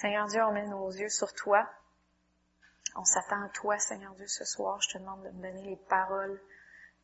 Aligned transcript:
Seigneur 0.00 0.28
Dieu, 0.28 0.42
on 0.42 0.52
met 0.52 0.66
nos 0.66 0.90
yeux 0.90 1.10
sur 1.10 1.30
toi. 1.34 1.68
On 2.96 3.04
s'attend 3.04 3.44
à 3.44 3.50
toi, 3.50 3.78
Seigneur 3.78 4.14
Dieu, 4.14 4.26
ce 4.26 4.46
soir. 4.46 4.80
Je 4.80 4.94
te 4.94 4.98
demande 4.98 5.22
de 5.24 5.28
me 5.28 5.42
donner 5.42 5.62
les 5.62 5.76
paroles 5.76 6.40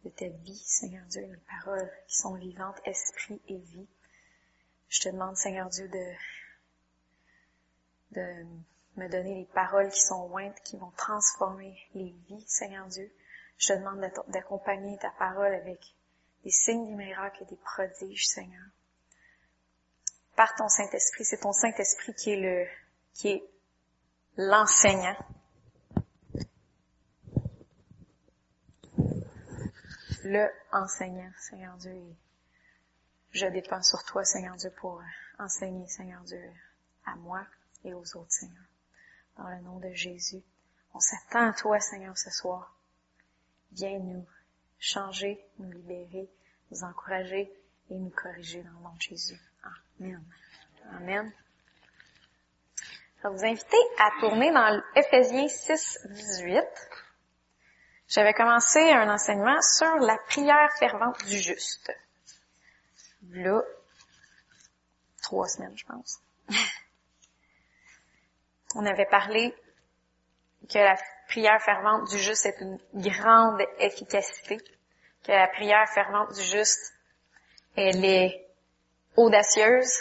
de 0.03 0.09
ta 0.09 0.27
vie, 0.29 0.63
Seigneur 0.65 1.05
Dieu, 1.05 1.21
les 1.21 1.37
paroles 1.37 1.93
qui 2.09 2.17
sont 2.17 2.37
vivantes, 2.37 2.81
esprit 2.87 3.39
et 3.49 3.59
vie. 3.59 3.87
Je 4.89 5.01
te 5.01 5.09
demande, 5.11 5.37
Seigneur 5.37 5.69
Dieu, 5.69 5.87
de, 5.89 6.13
de 8.13 8.47
me 8.97 9.09
donner 9.11 9.41
les 9.41 9.49
paroles 9.53 9.91
qui 9.91 10.01
sont 10.01 10.31
lointes, 10.31 10.59
qui 10.63 10.79
vont 10.79 10.93
transformer 10.93 11.79
les 11.93 12.17
vies, 12.29 12.45
Seigneur 12.49 12.87
Dieu. 12.87 13.13
Je 13.59 13.75
te 13.75 13.79
demande 13.79 14.11
d'accompagner 14.29 14.97
ta 14.97 15.11
parole 15.19 15.53
avec 15.53 15.81
des 16.45 16.51
signes, 16.51 16.87
des 16.87 16.95
miracles 16.95 17.43
et 17.43 17.47
des 17.47 17.57
prodiges, 17.57 18.27
Seigneur. 18.27 18.65
Par 20.35 20.55
ton 20.55 20.69
Saint-Esprit, 20.71 21.27
c'est 21.27 21.41
ton 21.41 21.53
Saint-Esprit 21.53 22.15
qui 22.15 22.31
est 22.31 22.37
le, 22.37 22.67
qui 23.17 23.29
est 23.29 23.45
l'enseignant. 24.37 25.17
Le 30.25 30.49
enseignant, 30.73 31.31
Seigneur 31.39 31.77
Dieu. 31.79 32.15
Je 33.31 33.47
dépends 33.47 33.83
sur 33.83 34.05
toi, 34.05 34.25
Seigneur 34.25 34.57
Dieu, 34.57 34.71
pour 34.79 35.03
enseigner, 35.39 35.87
Seigneur 35.89 36.23
Dieu, 36.25 36.43
à 37.07 37.17
moi 37.17 37.47
et 37.85 37.95
aux 37.95 38.17
autres, 38.17 38.33
Seigneur. 38.33 38.65
Dans 39.39 39.49
le 39.49 39.61
nom 39.61 39.79
de 39.79 39.91
Jésus, 39.93 40.43
on 40.93 41.01
s'attend 41.01 41.49
à 41.49 41.53
toi, 41.53 41.81
Seigneur, 41.81 42.17
ce 42.19 42.31
soir. 42.31 42.77
Viens 43.73 43.99
nous 43.99 44.27
changer, 44.79 45.43
nous 45.59 45.71
libérer, 45.71 46.29
nous 46.71 46.85
encourager 46.85 47.51
et 47.89 47.97
nous 47.97 48.11
corriger 48.11 48.63
dans 48.63 48.73
le 48.73 48.85
nom 48.85 48.95
de 48.95 49.01
Jésus. 49.01 49.41
Amen. 50.01 50.23
Amen. 50.93 51.33
Je 53.27 53.31
vais 53.31 53.39
vous 53.39 53.45
inviter 53.45 53.77
à 53.99 54.11
tourner 54.21 54.53
dans 54.53 54.81
Ephésiens 54.95 55.49
6, 55.49 56.07
18. 56.11 56.63
J'avais 58.09 58.35
commencé 58.35 58.79
un 58.79 59.13
enseignement 59.13 59.61
sur 59.63 59.97
la 59.97 60.17
prière 60.29 60.71
fervente 60.79 61.25
du 61.25 61.37
juste. 61.37 61.93
Là, 63.31 63.63
trois 65.23 65.49
semaines, 65.49 65.77
je 65.77 65.85
pense. 65.87 66.21
On 68.77 68.87
avait 68.87 69.07
parlé 69.07 69.53
que 70.71 70.79
la 70.79 70.97
prière 71.27 71.61
fervente 71.61 72.09
du 72.09 72.19
juste 72.19 72.47
est 72.47 72.61
une 72.61 72.79
grande 72.95 73.61
efficacité, 73.81 74.59
que 75.25 75.33
la 75.33 75.49
prière 75.49 75.89
fervente 75.89 76.33
du 76.33 76.43
juste, 76.43 76.95
elle 77.77 78.05
est 78.05 78.47
audacieuse 79.17 79.99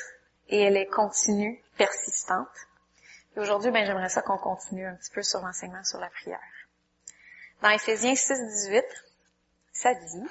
et 0.49 0.61
elle 0.61 0.77
est 0.77 0.87
continue, 0.87 1.59
persistante. 1.75 2.49
Et 3.35 3.39
aujourd'hui, 3.39 3.71
ben, 3.71 3.85
j'aimerais 3.85 4.09
ça 4.09 4.21
qu'on 4.21 4.37
continue 4.37 4.85
un 4.85 4.95
petit 4.95 5.11
peu 5.11 5.21
sur 5.21 5.41
l'enseignement 5.41 5.83
sur 5.83 5.99
la 5.99 6.09
prière. 6.09 6.39
Dans 7.61 7.69
Ephésiens 7.69 8.15
6, 8.15 8.33
18, 8.67 8.85
ça 9.73 9.93
dit, 9.93 10.27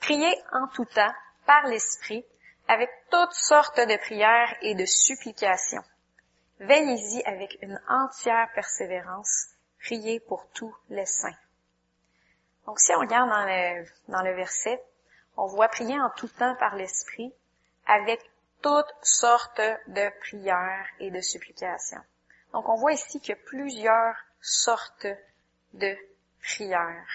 Priez 0.00 0.34
en 0.52 0.68
tout 0.68 0.84
temps, 0.84 1.12
par 1.46 1.66
l'Esprit, 1.66 2.24
avec 2.68 2.90
toutes 3.10 3.32
sortes 3.32 3.78
de 3.78 3.96
prières 3.98 4.54
et 4.62 4.74
de 4.74 4.84
supplications. 4.84 5.84
Veillez-y 6.60 7.22
avec 7.24 7.58
une 7.62 7.80
entière 7.88 8.48
persévérance, 8.54 9.48
priez 9.80 10.20
pour 10.20 10.48
tous 10.50 10.74
les 10.88 11.06
saints. 11.06 11.36
Donc 12.66 12.80
si 12.80 12.92
on 12.94 13.00
regarde 13.00 13.28
dans 13.28 13.44
le, 13.44 13.86
dans 14.08 14.22
le 14.22 14.34
verset, 14.34 14.82
on 15.36 15.46
voit 15.46 15.68
prier 15.68 16.00
en 16.00 16.10
tout 16.16 16.28
temps 16.28 16.56
par 16.56 16.76
l'Esprit, 16.76 17.32
avec 17.86 18.20
toutes 18.66 18.96
sortes 19.02 19.60
de 19.86 20.10
prières 20.18 20.88
et 20.98 21.12
de 21.12 21.20
supplications. 21.20 22.02
Donc 22.52 22.68
on 22.68 22.74
voit 22.74 22.94
ici 22.94 23.20
qu'il 23.20 23.36
y 23.36 23.38
a 23.38 23.42
plusieurs 23.46 24.16
sortes 24.40 25.06
de 25.72 25.96
prières. 26.42 27.06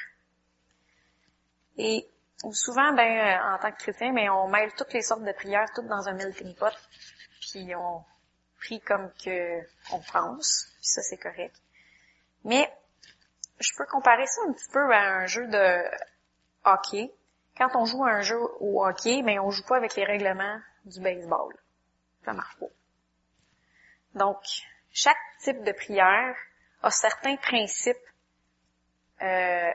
Et 1.77 2.07
souvent, 2.53 2.93
ben, 2.93 3.37
en 3.53 3.57
tant 3.57 3.69
que 3.73 3.79
chrétien, 3.79 4.13
ben, 4.13 4.29
on 4.29 4.47
mêle 4.47 4.71
toutes 4.77 4.93
les 4.93 5.01
sortes 5.01 5.23
de 5.23 5.31
prières, 5.33 5.67
toutes 5.75 5.87
dans 5.87 6.07
un 6.07 6.13
melting 6.13 6.55
pot, 6.55 6.73
puis 7.41 7.75
on 7.75 8.01
prie 8.59 8.79
comme 8.79 9.11
que 9.21 9.59
on 9.91 9.99
pense, 9.99 10.69
puis 10.75 10.87
ça 10.87 11.01
c'est 11.01 11.17
correct. 11.17 11.55
Mais 12.45 12.71
je 13.59 13.71
peux 13.77 13.85
comparer 13.87 14.25
ça 14.25 14.41
un 14.47 14.53
petit 14.53 14.69
peu 14.71 14.93
à 14.93 15.17
un 15.17 15.25
jeu 15.25 15.47
de 15.47 15.83
hockey. 16.63 17.13
Quand 17.57 17.69
on 17.75 17.85
joue 17.85 18.03
à 18.03 18.11
un 18.11 18.21
jeu 18.21 18.39
au 18.59 18.85
hockey, 18.85 19.21
ben 19.23 19.39
on 19.39 19.51
joue 19.51 19.63
pas 19.65 19.77
avec 19.77 19.95
les 19.95 20.03
règlements 20.03 20.59
du 20.85 20.99
baseball. 20.99 21.53
Ça 22.25 22.33
marche 22.33 22.57
pas. 22.57 22.67
Donc, 24.15 24.37
chaque 24.91 25.17
type 25.41 25.63
de 25.63 25.71
prière 25.71 26.35
a 26.81 26.91
certains 26.91 27.37
principes 27.37 27.97
euh, 29.21 29.71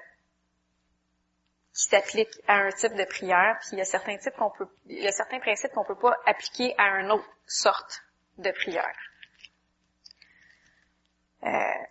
qui 1.72 1.82
s'appliquent 1.82 2.40
à 2.48 2.54
un 2.54 2.70
type 2.70 2.94
de 2.94 3.04
prière, 3.04 3.58
puis 3.60 3.70
il 3.72 3.78
y 3.78 3.82
a 3.82 3.84
certains 3.84 4.16
types 4.16 4.34
qu'on 4.36 4.50
peut, 4.50 4.68
il 4.86 5.02
y 5.02 5.06
a 5.06 5.12
certains 5.12 5.38
principes 5.40 5.72
qu'on 5.72 5.84
peut 5.84 5.98
pas 5.98 6.16
appliquer 6.26 6.74
à 6.78 7.00
une 7.00 7.10
autre 7.10 7.28
sorte 7.46 8.02
de 8.38 8.50
prière. 8.50 8.96
Euh, 11.44 11.84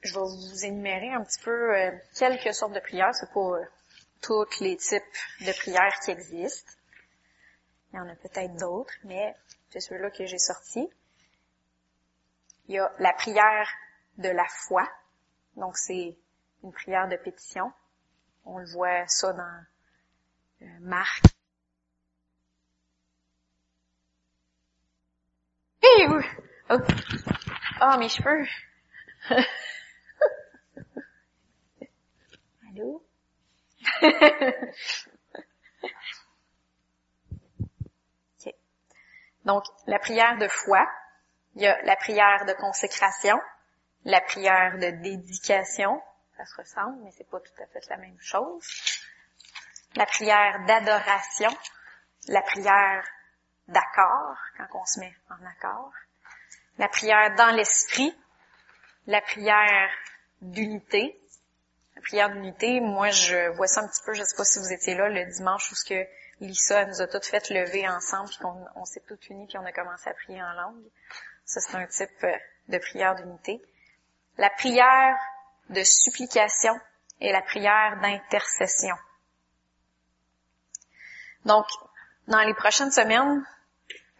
je 0.00 0.14
vais 0.14 0.20
vous 0.20 0.64
énumérer 0.64 1.12
un 1.12 1.22
petit 1.22 1.40
peu 1.40 1.76
euh, 1.76 1.90
quelques 2.14 2.54
sortes 2.54 2.72
de 2.72 2.80
prières. 2.80 3.14
C'est 3.14 3.30
tous 4.20 4.60
les 4.60 4.76
types 4.76 5.02
de 5.40 5.52
prières 5.58 5.98
qui 6.04 6.10
existent. 6.10 6.72
Il 7.92 7.96
y 7.96 8.00
en 8.00 8.08
a 8.08 8.14
peut-être 8.16 8.56
d'autres, 8.56 8.92
mais 9.04 9.34
c'est 9.70 9.80
ceux-là 9.80 10.10
que 10.10 10.26
j'ai 10.26 10.38
sortis. 10.38 10.88
Il 12.66 12.74
y 12.74 12.78
a 12.78 12.92
la 12.98 13.12
prière 13.14 13.68
de 14.18 14.28
la 14.28 14.46
foi. 14.46 14.86
Donc, 15.56 15.76
c'est 15.78 16.16
une 16.62 16.72
prière 16.72 17.08
de 17.08 17.16
pétition. 17.16 17.72
On 18.44 18.58
le 18.58 18.66
voit 18.66 19.06
ça 19.06 19.32
dans 19.32 19.64
euh, 20.62 20.66
Marc. 20.80 21.24
Oh. 26.70 26.78
oh, 27.80 27.96
mes 27.98 28.10
cheveux. 28.10 28.46
Allô? 32.68 33.07
Donc, 39.44 39.64
la 39.86 39.98
prière 39.98 40.36
de 40.36 40.48
foi, 40.48 40.86
il 41.54 41.62
y 41.62 41.66
a 41.66 41.80
la 41.82 41.96
prière 41.96 42.44
de 42.44 42.52
consécration, 42.52 43.40
la 44.04 44.20
prière 44.20 44.78
de 44.78 44.90
dédication, 45.02 46.02
ça 46.36 46.44
se 46.44 46.54
ressemble, 46.56 46.98
mais 47.02 47.10
c'est 47.16 47.28
pas 47.28 47.40
tout 47.40 47.62
à 47.62 47.66
fait 47.66 47.88
la 47.88 47.96
même 47.96 48.18
chose. 48.20 48.64
La 49.96 50.06
prière 50.06 50.64
d'adoration, 50.66 51.50
la 52.28 52.42
prière 52.42 53.04
d'accord, 53.68 54.36
quand 54.56 54.80
on 54.80 54.84
se 54.84 55.00
met 55.00 55.14
en 55.30 55.46
accord, 55.46 55.92
la 56.78 56.88
prière 56.88 57.34
dans 57.36 57.54
l'esprit, 57.54 58.16
la 59.06 59.20
prière 59.20 59.90
d'unité. 60.42 61.20
La 61.98 62.02
prière 62.02 62.30
d'unité, 62.30 62.80
moi 62.80 63.10
je 63.10 63.48
vois 63.56 63.66
ça 63.66 63.80
un 63.80 63.88
petit 63.88 64.00
peu, 64.06 64.14
je 64.14 64.22
sais 64.22 64.36
pas 64.36 64.44
si 64.44 64.60
vous 64.60 64.72
étiez 64.72 64.94
là 64.94 65.08
le 65.08 65.24
dimanche 65.32 65.72
où 65.72 65.74
ce 65.74 65.84
que 65.84 66.06
Lisa 66.40 66.84
nous 66.84 67.02
a 67.02 67.08
toutes 67.08 67.26
fait 67.26 67.50
lever 67.50 67.88
ensemble, 67.88 68.28
puis 68.28 68.38
qu'on 68.38 68.64
on 68.76 68.84
s'est 68.84 69.02
toutes 69.08 69.28
unies, 69.30 69.48
puis 69.48 69.58
on 69.58 69.64
a 69.64 69.72
commencé 69.72 70.08
à 70.08 70.14
prier 70.14 70.40
en 70.40 70.52
langue. 70.52 70.84
Ça, 71.44 71.58
c'est 71.60 71.76
un 71.76 71.88
type 71.88 72.22
euh, 72.22 72.32
de 72.68 72.78
prière 72.78 73.16
d'unité. 73.16 73.60
La 74.36 74.48
prière 74.48 75.16
de 75.70 75.82
supplication 75.82 76.78
et 77.20 77.32
la 77.32 77.42
prière 77.42 77.98
d'intercession. 78.00 78.94
Donc, 81.46 81.66
dans 82.28 82.42
les 82.42 82.54
prochaines 82.54 82.92
semaines, 82.92 83.44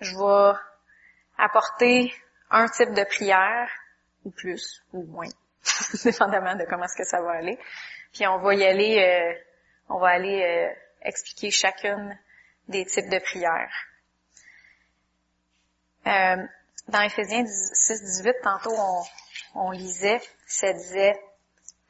je 0.00 0.16
vais 0.16 0.58
apporter 1.38 2.12
un 2.50 2.66
type 2.66 2.92
de 2.92 3.04
prière, 3.04 3.70
ou 4.24 4.32
plus, 4.32 4.82
ou 4.92 5.04
moins, 5.04 5.28
dépendamment 6.04 6.54
de 6.54 6.64
comment 6.64 6.84
est-ce 6.84 6.96
que 6.96 7.04
ça 7.04 7.20
va 7.20 7.32
aller. 7.32 7.58
Puis 8.12 8.26
on 8.26 8.38
va 8.38 8.54
y 8.54 8.64
aller, 8.64 8.98
euh, 8.98 9.34
on 9.88 9.98
va 9.98 10.08
aller 10.08 10.42
euh, 10.42 10.72
expliquer 11.02 11.50
chacune 11.50 12.18
des 12.68 12.84
types 12.84 13.08
de 13.08 13.18
prières. 13.18 13.72
Euh, 16.06 16.46
dans 16.88 17.02
Ephésiens 17.02 17.44
6, 17.46 18.02
18, 18.22 18.34
tantôt 18.42 18.74
on, 18.76 19.02
on 19.54 19.70
lisait, 19.70 20.20
ça 20.46 20.72
disait 20.72 21.20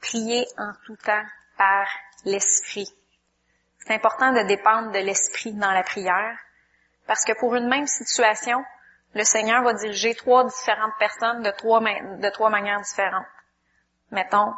prier 0.00 0.46
en 0.56 0.72
tout 0.86 0.96
temps 0.96 1.24
par 1.56 1.88
l'esprit. 2.24 2.92
C'est 3.78 3.94
important 3.94 4.32
de 4.32 4.42
dépendre 4.42 4.92
de 4.92 4.98
l'esprit 4.98 5.52
dans 5.52 5.70
la 5.70 5.82
prière 5.82 6.36
parce 7.06 7.24
que 7.24 7.32
pour 7.38 7.54
une 7.54 7.68
même 7.68 7.86
situation, 7.86 8.64
le 9.14 9.24
Seigneur 9.24 9.62
va 9.62 9.72
diriger 9.72 10.14
trois 10.14 10.44
différentes 10.44 10.92
personnes 10.98 11.42
de 11.42 11.50
trois, 11.50 11.80
de 11.80 12.28
trois 12.30 12.50
manières 12.50 12.80
différentes. 12.80 13.26
Mettons, 14.10 14.54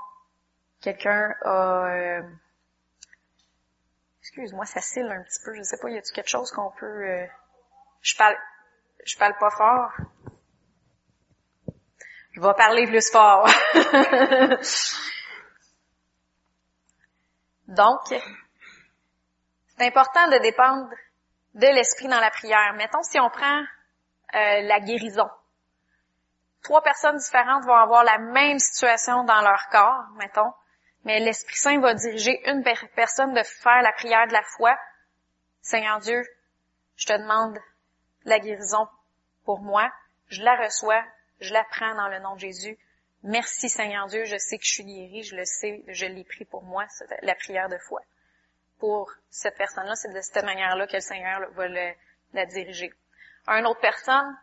quelqu'un 0.81 1.35
a 1.43 1.87
euh, 1.87 2.23
Excuse-moi, 4.21 4.65
ça 4.65 4.81
cille 4.81 5.11
un 5.11 5.23
petit 5.23 5.41
peu. 5.45 5.55
Je 5.55 5.63
sais 5.63 5.79
pas, 5.79 5.91
y 5.91 5.99
a-t-il 5.99 6.13
quelque 6.13 6.29
chose 6.29 6.53
qu'on 6.53 6.71
peut... 6.71 6.87
Euh, 6.87 7.27
je 8.01 8.17
parle... 8.17 8.37
Je 9.05 9.17
parle 9.19 9.35
pas 9.39 9.51
fort. 9.51 9.93
Je 12.33 12.41
vais 12.41 12.55
parler 12.55 12.87
plus 12.87 13.11
fort. 13.11 13.49
Donc, 17.67 18.01
c'est 18.09 19.87
important 19.87 20.29
de 20.29 20.39
dépendre 20.43 20.91
de 21.55 21.67
l'esprit 21.67 22.09
dans 22.09 22.21
la 22.21 22.31
prière. 22.31 22.75
Mettons 22.75 23.03
si 23.03 23.19
on 23.19 23.31
prend 23.31 23.61
euh, 24.35 24.61
la 24.61 24.81
guérison. 24.81 25.29
Trois 26.63 26.83
personnes 26.83 27.17
différentes 27.17 27.65
vont 27.65 27.75
avoir 27.75 28.05
la 28.05 28.19
même 28.19 28.59
situation 28.59 29.25
dans 29.25 29.41
leur 29.41 29.69
corps, 29.71 30.05
mettons, 30.17 30.53
mais 31.05 31.19
l'Esprit 31.21 31.57
Saint 31.57 31.81
va 31.81 31.95
diriger 31.95 32.41
une 32.49 32.63
personne 32.95 33.33
de 33.33 33.43
faire 33.43 33.83
la 33.83 33.93
prière 33.93 34.27
de 34.27 34.33
la 34.33 34.43
foi. 34.43 34.77
Seigneur 35.63 36.01
Dieu, 36.01 36.23
je 36.97 37.07
te 37.07 37.13
demande 37.15 37.59
la 38.25 38.39
guérison 38.39 38.87
pour 39.45 39.61
moi, 39.61 39.91
je 40.29 40.43
la 40.43 40.55
reçois, 40.57 41.03
je 41.41 41.53
la 41.55 41.65
prends 41.65 41.95
dans 41.95 42.09
le 42.09 42.19
nom 42.19 42.35
de 42.35 42.41
Jésus. 42.41 42.79
Merci 43.23 43.69
Seigneur 43.69 44.07
Dieu, 44.07 44.25
je 44.25 44.37
sais 44.37 44.59
que 44.59 44.65
je 44.65 44.71
suis 44.73 44.85
guérie, 44.85 45.23
je 45.23 45.37
le 45.37 45.45
sais, 45.45 45.83
je 45.89 46.07
l'ai 46.07 46.25
pris 46.25 46.45
pour 46.45 46.63
moi, 46.63 46.85
la 47.23 47.35
prière 47.35 47.69
de 47.69 47.79
foi. 47.79 48.03
Pour 48.79 49.11
cette 49.31 49.57
personne-là, 49.57 49.95
c'est 49.95 50.13
de 50.13 50.21
cette 50.21 50.45
manière-là 50.45 50.87
que 50.87 50.97
le 50.97 51.01
Seigneur 51.01 51.41
va 51.53 51.69
la 51.69 52.47
diriger. 52.47 52.93
Une 53.47 53.67
autre 53.67 53.81
personne 53.81 54.39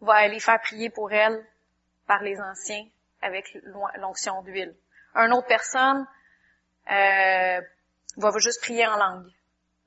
va 0.00 0.14
aller 0.14 0.40
faire 0.40 0.60
prier 0.60 0.90
pour 0.90 1.12
elle 1.12 1.44
par 2.06 2.22
les 2.22 2.40
anciens 2.40 2.86
avec 3.22 3.56
l'onction 3.98 4.42
d'huile. 4.42 4.74
Une 5.14 5.32
autre 5.32 5.46
personne 5.46 6.06
euh, 6.90 7.60
va 8.16 8.38
juste 8.38 8.60
prier 8.60 8.86
en 8.86 8.96
langue, 8.96 9.30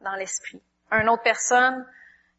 dans 0.02 0.16
l'esprit. 0.16 0.62
Une 0.92 1.10
autre 1.10 1.24
personne, 1.24 1.86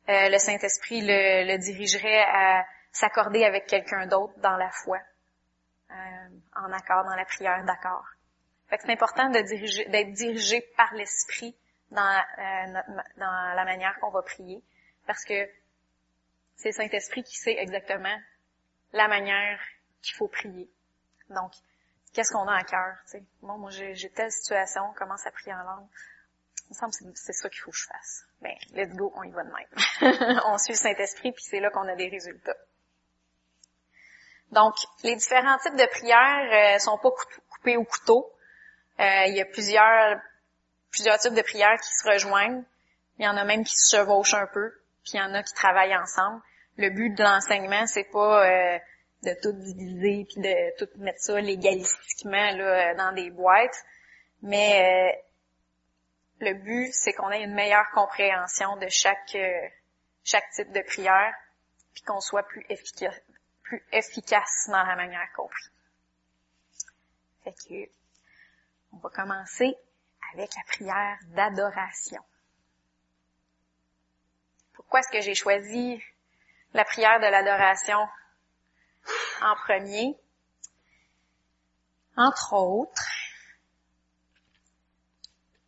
euh, 0.08 0.28
le 0.28 0.38
Saint-Esprit 0.38 1.02
le, 1.02 1.56
dirigerait 1.58 2.22
à 2.22 2.64
s'accorder 2.92 3.44
avec 3.44 3.66
quelqu'un 3.66 4.06
d'autre 4.06 4.34
dans 4.38 4.56
la 4.56 4.70
foi, 4.70 4.98
euh, 5.90 5.94
en 6.56 6.72
accord, 6.72 7.04
dans 7.04 7.14
la 7.14 7.24
prière 7.24 7.62
d'accord. 7.64 8.04
c'est 8.70 8.90
important 8.90 9.28
de 9.30 9.40
diriger, 9.40 9.84
d'être 9.86 10.12
dirigé 10.12 10.62
par 10.76 10.92
l'Esprit 10.94 11.56
dans, 11.90 12.22
euh, 12.38 12.98
dans 13.16 13.54
la 13.54 13.64
manière 13.64 13.98
qu'on 14.00 14.10
va 14.10 14.22
prier, 14.22 14.62
parce 15.06 15.24
que 15.24 15.48
c'est 16.56 16.70
le 16.70 16.74
Saint-Esprit 16.74 17.22
qui 17.22 17.36
sait 17.36 17.56
exactement 17.58 18.16
la 18.92 19.08
manière 19.08 19.60
qu'il 20.02 20.14
faut 20.16 20.28
prier. 20.28 20.70
Donc, 21.30 21.52
qu'est-ce 22.12 22.32
qu'on 22.32 22.46
a 22.48 22.56
à 22.56 22.64
cœur, 22.64 22.96
tu 23.04 23.12
sais? 23.12 23.24
Bon, 23.42 23.58
moi, 23.58 23.70
j'ai 23.70 24.10
telle 24.10 24.32
situation, 24.32 24.82
on 24.90 24.94
commence 24.94 25.26
à 25.26 25.30
prier 25.30 25.54
en 25.54 25.62
langue. 25.62 25.86
Il 26.66 26.74
me 26.74 26.74
semble 26.74 26.92
que 26.92 27.18
c'est 27.18 27.32
ça 27.32 27.48
qu'il 27.48 27.60
faut 27.60 27.70
que 27.70 27.76
je 27.76 27.86
fasse. 27.86 28.24
Ben, 28.40 28.54
let's 28.72 28.94
go, 28.94 29.12
on 29.16 29.22
y 29.22 29.30
va 29.30 29.42
de 29.42 29.50
même. 29.50 30.40
on 30.46 30.58
suit 30.58 30.72
le 30.72 30.78
Saint-Esprit, 30.78 31.32
puis 31.32 31.44
c'est 31.44 31.60
là 31.60 31.70
qu'on 31.70 31.88
a 31.88 31.96
des 31.96 32.08
résultats. 32.08 32.56
Donc, 34.52 34.74
les 35.02 35.16
différents 35.16 35.58
types 35.58 35.76
de 35.76 35.86
prières 35.86 36.74
euh, 36.74 36.78
sont 36.78 36.98
pas 36.98 37.10
coupés 37.50 37.76
au 37.76 37.84
couteau. 37.84 38.32
Euh, 39.00 39.24
il 39.26 39.36
y 39.36 39.40
a 39.40 39.44
plusieurs, 39.44 40.20
plusieurs 40.90 41.18
types 41.18 41.34
de 41.34 41.42
prières 41.42 41.78
qui 41.80 41.94
se 41.94 42.08
rejoignent. 42.08 42.64
Il 43.18 43.24
y 43.24 43.28
en 43.28 43.36
a 43.36 43.44
même 43.44 43.64
qui 43.64 43.76
se 43.76 43.96
chevauchent 43.96 44.34
un 44.34 44.46
peu, 44.46 44.70
puis 45.04 45.12
il 45.14 45.16
y 45.16 45.20
en 45.20 45.34
a 45.34 45.42
qui 45.42 45.52
travaillent 45.52 45.96
ensemble. 45.96 46.40
Le 46.78 46.90
but 46.90 47.10
de 47.10 47.22
l'enseignement, 47.22 47.86
c'est 47.86 48.10
pas 48.10 48.46
euh, 48.46 48.78
de 49.24 49.34
tout 49.42 49.52
diviser 49.52 50.24
puis 50.24 50.40
de 50.40 50.78
tout 50.78 50.88
mettre 50.98 51.20
ça 51.20 51.40
légalistiquement 51.40 52.52
là, 52.52 52.94
dans 52.94 53.12
des 53.12 53.30
boîtes, 53.30 53.84
mais 54.42 55.12
euh, 55.12 56.46
le 56.46 56.54
but, 56.54 56.92
c'est 56.92 57.12
qu'on 57.12 57.30
ait 57.30 57.42
une 57.42 57.54
meilleure 57.54 57.90
compréhension 57.92 58.76
de 58.76 58.86
chaque 58.88 59.34
euh, 59.34 59.68
chaque 60.28 60.50
type 60.50 60.70
de 60.72 60.82
prière, 60.82 61.34
puis 61.94 62.02
qu'on 62.02 62.20
soit 62.20 62.42
plus 62.42 62.64
efficace, 62.68 63.18
plus 63.62 63.82
efficace 63.92 64.68
dans 64.68 64.84
la 64.84 64.94
manière 64.94 65.26
qu'on 65.34 65.48
prie. 65.48 65.70
Fait 67.44 67.54
que, 67.54 67.90
on 68.92 68.98
va 68.98 69.08
commencer 69.08 69.74
avec 70.34 70.50
la 70.54 70.62
prière 70.66 71.18
d'adoration. 71.28 72.22
Pourquoi 74.74 75.00
est-ce 75.00 75.08
que 75.08 75.20
j'ai 75.22 75.34
choisi 75.34 76.02
la 76.74 76.84
prière 76.84 77.18
de 77.20 77.26
l'adoration 77.26 77.98
en 79.42 79.54
premier? 79.56 80.16
Entre 82.16 82.52
autres, 82.52 83.06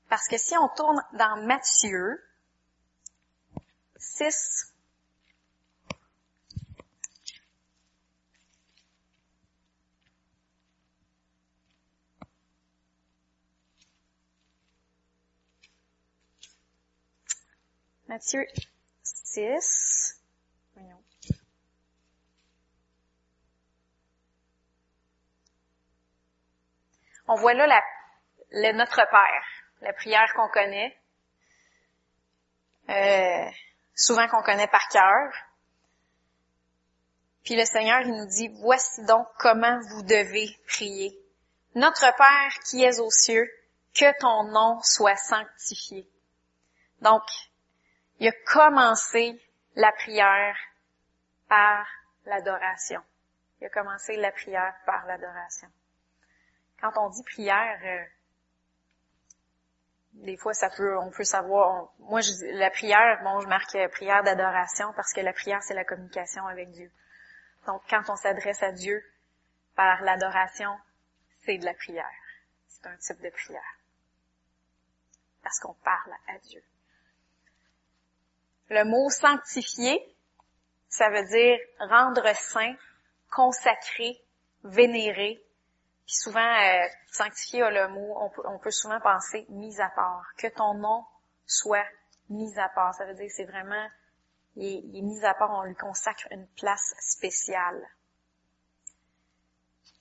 parce 0.09 0.27
que 0.27 0.37
si 0.37 0.57
on 0.57 0.69
tourne 0.69 1.01
dans 1.13 1.37
Matthieu 1.47 2.21
6, 3.97 4.75
Matthieu 18.09 18.45
6, 19.05 19.90
On 27.33 27.37
voit 27.37 27.55
là 27.55 27.69
la, 28.51 28.73
Notre 28.73 29.09
Père 29.09 29.45
la 29.83 29.93
prière 29.93 30.33
qu'on 30.35 30.49
connaît, 30.49 30.99
euh, 32.89 33.49
souvent 33.95 34.27
qu'on 34.27 34.43
connaît 34.43 34.67
par 34.67 34.89
cœur. 34.89 35.33
Puis 37.45 37.55
le 37.55 37.65
Seigneur, 37.65 38.01
il 38.01 38.17
nous 38.17 38.27
dit, 38.27 38.49
voici 38.61 39.05
donc 39.05 39.29
comment 39.39 39.79
vous 39.91 40.03
devez 40.03 40.49
prier. 40.67 41.17
Notre 41.77 42.13
Père 42.17 42.63
qui 42.69 42.83
es 42.83 42.99
aux 42.99 43.13
cieux, 43.13 43.49
que 43.95 44.19
ton 44.19 44.51
nom 44.51 44.81
soit 44.83 45.17
sanctifié. 45.17 46.11
Donc, 47.01 47.23
il 48.19 48.27
a 48.27 48.33
commencé 48.45 49.41
la 49.77 49.93
prière 49.93 50.57
par 51.49 51.87
l'adoration. 52.25 53.01
Il 53.61 53.69
a 53.69 53.71
commencé 53.71 54.17
la 54.17 54.33
prière 54.33 54.75
par 54.85 55.07
l'adoration. 55.07 55.69
Quand 56.81 56.93
on 56.97 57.11
dit 57.11 57.23
prière, 57.25 57.79
euh, 57.85 58.05
des 60.15 60.37
fois, 60.37 60.55
ça 60.55 60.71
peut, 60.71 60.99
on 60.99 61.11
peut 61.11 61.25
savoir. 61.25 61.93
moi, 61.99 62.21
je, 62.21 62.31
la 62.59 62.71
prière, 62.71 63.21
bon, 63.23 63.41
je 63.41 63.49
marque 63.49 63.77
prière 63.93 64.23
d'adoration 64.23 64.93
parce 64.95 65.13
que 65.13 65.21
la 65.21 65.33
prière, 65.33 65.63
c'est 65.63 65.75
la 65.75 65.85
communication 65.85 66.47
avec 66.47 66.71
Dieu. 66.71 66.91
Donc, 67.67 67.83
quand 67.89 68.03
on 68.09 68.17
s'adresse 68.17 68.63
à 68.63 68.73
Dieu 68.73 69.03
par 69.77 70.03
l'adoration, 70.03 70.77
c'est 71.45 71.59
de 71.59 71.65
la 71.65 71.75
prière. 71.75 72.11
C'est 72.69 72.87
un 72.87 72.97
type 72.97 73.21
de 73.23 73.31
prière. 73.31 73.79
Parce 75.43 75.59
qu'on 75.61 75.75
parle 75.75 76.13
à 76.29 76.39
Dieu. 76.39 76.63
Le 78.69 78.85
mot 78.85 79.11
sanctifié, 79.11 80.01
ça 80.89 81.09
veut 81.11 81.27
dire 81.27 81.59
rendre 81.79 82.35
saint, 82.37 82.75
consacrer, 83.31 84.21
vénérer, 84.65 85.43
puis 86.11 86.17
souvent, 86.17 86.41
euh, 86.41 86.89
sanctifier 87.13 87.63
a 87.63 87.71
le 87.71 87.87
mot, 87.87 88.33
on 88.45 88.59
peut, 88.59 88.73
souvent 88.73 88.99
penser 88.99 89.47
mis 89.49 89.81
à 89.81 89.91
part. 89.91 90.25
Que 90.39 90.49
ton 90.49 90.75
nom 90.75 91.05
soit 91.47 91.87
mis 92.31 92.59
à 92.59 92.69
part. 92.69 92.93
Ça 92.97 93.07
veut 93.07 93.15
dire 93.15 93.31
c'est 93.31 93.45
vraiment, 93.45 93.87
il 94.57 94.67
est, 94.67 94.83
il 94.93 95.05
mis 95.05 95.25
à 95.25 95.35
part, 95.35 95.53
on 95.53 95.63
lui 95.63 95.77
consacre 95.77 96.27
une 96.33 96.49
place 96.59 96.97
spéciale. 96.99 97.81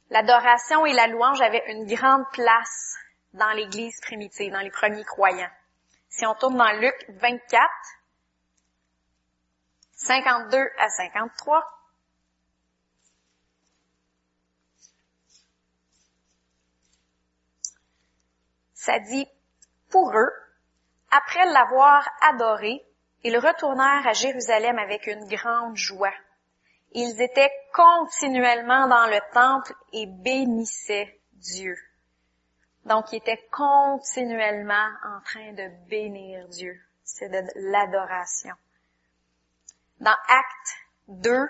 L'adoration 0.09 0.83
et 0.87 0.93
la 0.93 1.05
louange 1.05 1.41
avaient 1.41 1.71
une 1.71 1.85
grande 1.85 2.25
place 2.33 2.95
dans 3.33 3.51
l'Église 3.51 4.01
primitive, 4.01 4.51
dans 4.51 4.61
les 4.61 4.71
premiers 4.71 5.05
croyants. 5.05 5.51
Si 6.09 6.25
on 6.25 6.33
tourne 6.33 6.57
dans 6.57 6.71
Luc 6.79 6.95
24, 7.09 7.69
52 9.93 10.57
à 10.79 10.89
53, 10.89 11.78
Ça 18.79 18.97
dit, 18.97 19.27
pour 19.91 20.17
eux, 20.17 20.31
après 21.11 21.45
l'avoir 21.47 22.07
adoré, 22.21 22.81
ils 23.25 23.37
retournèrent 23.37 24.07
à 24.07 24.13
Jérusalem 24.13 24.79
avec 24.79 25.05
une 25.05 25.27
grande 25.27 25.75
joie. 25.75 26.13
Ils 26.93 27.21
étaient 27.21 27.51
continuellement 27.73 28.87
dans 28.87 29.07
le 29.07 29.19
temple 29.33 29.73
et 29.91 30.05
bénissaient 30.05 31.19
Dieu. 31.33 31.75
Donc, 32.85 33.11
ils 33.11 33.17
étaient 33.17 33.45
continuellement 33.51 34.89
en 35.03 35.19
train 35.25 35.51
de 35.51 35.67
bénir 35.89 36.47
Dieu. 36.47 36.81
C'est 37.03 37.27
de 37.27 37.41
l'adoration. 37.55 38.55
Dans 39.99 40.15
Acte 40.29 40.77
2, 41.09 41.49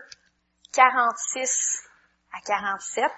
46 0.74 1.84
à 2.34 2.42
47, 2.42 3.12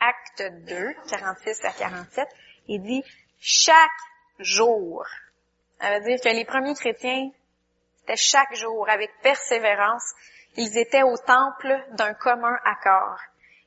acte 0.00 0.42
2, 0.66 0.94
46 1.08 1.64
à 1.64 1.70
47, 1.70 2.28
il 2.68 2.82
dit 2.82 3.04
chaque 3.40 3.90
jour. 4.38 5.04
Ça 5.80 5.98
veut 5.98 6.04
dire 6.04 6.20
que 6.20 6.28
les 6.28 6.44
premiers 6.44 6.74
chrétiens, 6.74 7.30
C'était 8.00 8.16
chaque 8.16 8.54
jour, 8.54 8.88
avec 8.88 9.10
persévérance, 9.22 10.14
ils 10.56 10.78
étaient 10.78 11.02
au 11.02 11.16
temple 11.18 11.84
d'un 11.92 12.14
commun 12.14 12.56
accord. 12.64 13.18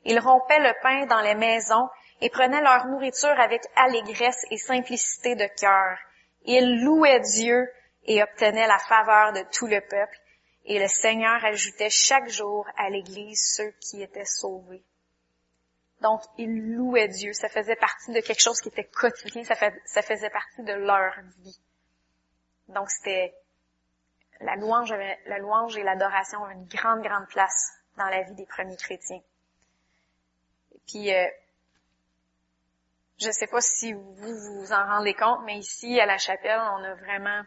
Ils 0.06 0.20
rompaient 0.20 0.60
le 0.60 0.74
pain 0.82 1.06
dans 1.06 1.22
les 1.22 1.36
maisons 1.36 1.90
et 2.22 2.30
prenaient 2.30 2.62
leur 2.62 2.88
nourriture 2.88 3.38
avec 3.40 3.62
allégresse 3.76 4.44
et 4.50 4.58
simplicité 4.58 5.36
de 5.36 5.48
cœur. 5.60 5.98
Ils 6.46 6.84
louaient 6.84 7.20
Dieu 7.20 7.70
et 8.06 8.24
obtenaient 8.24 8.68
la 8.68 8.80
faveur 8.80 9.34
de 9.34 9.44
tout 9.52 9.68
le 9.68 9.82
peuple. 9.82 10.18
Et 10.66 10.80
le 10.80 10.88
Seigneur 10.88 11.44
ajoutait 11.44 11.90
chaque 11.90 12.30
jour 12.30 12.66
à 12.78 12.90
l'Église 12.90 13.54
ceux 13.56 13.72
qui 13.82 14.02
étaient 14.02 14.26
sauvés. 14.26 14.84
Donc, 16.02 16.22
ils 16.38 16.76
louaient 16.76 17.10
Dieu. 17.10 17.34
Ça 17.34 17.50
faisait 17.50 17.76
partie 17.76 18.12
de 18.14 18.22
quelque 18.22 18.42
chose 18.42 18.62
qui 18.62 18.70
était 18.70 18.86
quotidien. 18.86 19.44
Ça, 19.44 20.02
faisait 20.02 20.30
partie 20.30 20.64
de 20.64 20.74
leur 20.74 21.14
vie. 21.40 21.60
Donc, 22.70 22.90
c'était 22.90 23.36
la 24.40 24.56
louange, 24.56 24.94
la 25.26 25.40
louange 25.40 25.78
et 25.78 25.84
l'adoration 25.84 26.44
avaient 26.46 26.54
une 26.54 26.68
grande, 26.68 27.02
grande 27.02 27.28
place 27.28 27.74
dans 27.98 28.06
la 28.06 28.22
vie 28.24 28.36
des 28.36 28.46
premiers 28.46 28.78
chrétiens. 28.78 29.22
Puis, 30.88 31.14
euh, 31.14 31.28
je 33.18 33.28
ne 33.28 33.32
sais 33.34 33.48
pas 33.48 33.60
si 33.60 33.92
vous 33.92 34.14
vous 34.16 34.72
en 34.72 34.86
rendez 34.86 35.14
compte, 35.14 35.42
mais 35.44 35.58
ici, 35.58 36.00
à 36.00 36.06
la 36.06 36.18
chapelle, 36.18 36.60
on 36.60 36.84
a 36.84 36.96
vraiment, 36.96 37.44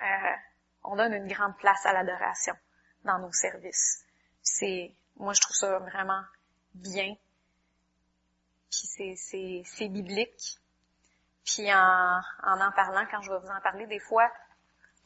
euh, 0.00 0.36
on 0.84 0.96
donne 0.96 1.12
une 1.12 1.28
grande 1.28 1.56
place 1.58 1.84
à 1.84 1.92
l'adoration 1.92 2.54
dans 3.04 3.18
nos 3.18 3.32
services. 3.32 4.02
C'est, 4.42 4.94
moi, 5.16 5.34
je 5.34 5.40
trouve 5.42 5.56
ça 5.56 5.78
vraiment 5.78 6.22
bien. 6.82 7.14
Puis 8.70 9.66
c'est, 9.66 9.88
biblique. 9.88 10.58
Puis 11.44 11.72
en, 11.72 12.20
en 12.42 12.60
en 12.60 12.72
parlant, 12.72 13.06
quand 13.10 13.22
je 13.22 13.32
vais 13.32 13.38
vous 13.38 13.48
en 13.48 13.60
parler, 13.60 13.86
des 13.86 13.98
fois, 14.00 14.30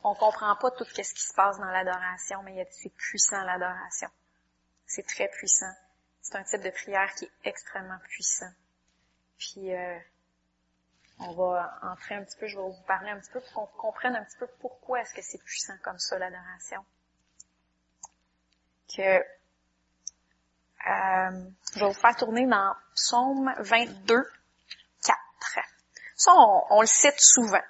on 0.05 0.14
comprend 0.14 0.57
pas 0.57 0.71
tout 0.73 0.85
ce 0.85 1.14
qui 1.14 1.23
se 1.23 1.35
passe 1.35 1.59
dans 1.59 1.71
l'adoration, 1.71 2.43
mais 2.43 2.67
c'est 2.71 2.93
puissant 2.95 3.43
l'adoration. 3.45 4.09
C'est 4.87 5.07
très 5.07 5.29
puissant. 5.29 5.73
C'est 6.21 6.37
un 6.37 6.43
type 6.43 6.62
de 6.62 6.71
prière 6.71 7.12
qui 7.14 7.25
est 7.25 7.33
extrêmement 7.45 7.99
puissant. 8.09 8.50
Puis 9.38 9.75
euh, 9.75 9.99
on 11.19 11.33
va 11.33 11.79
entrer 11.83 12.17
un 12.17 12.25
petit 12.25 12.37
peu, 12.37 12.47
je 12.47 12.57
vais 12.57 12.62
vous 12.62 12.83
parler 12.87 13.11
un 13.11 13.19
petit 13.19 13.31
peu 13.31 13.41
pour 13.41 13.52
qu'on 13.52 13.67
comprenne 13.79 14.17
un 14.17 14.25
petit 14.25 14.38
peu 14.38 14.47
pourquoi 14.61 15.00
est-ce 15.00 15.14
que 15.14 15.23
c'est 15.23 15.43
puissant 15.43 15.76
comme 15.83 15.99
ça 15.99 16.19
l'adoration. 16.19 16.85
Que 18.88 19.25
euh, 20.89 21.31
je 21.75 21.81
vais 21.81 21.87
vous 21.87 21.93
faire 21.93 22.17
tourner 22.17 22.47
dans 22.47 22.75
Psaume 22.95 23.55
22, 23.59 24.25
4. 25.05 25.19
Ça, 26.17 26.33
on 26.35 26.81
le 26.81 26.87
cite 26.87 27.19
souvent. 27.19 27.62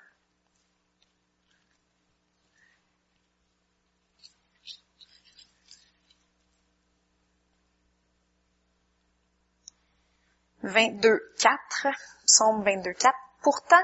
22, 10.63 11.35
4, 11.41 11.89
Psaume 12.25 12.63
22, 12.63 12.93
4. 12.93 13.15
Pourtant, 13.43 13.83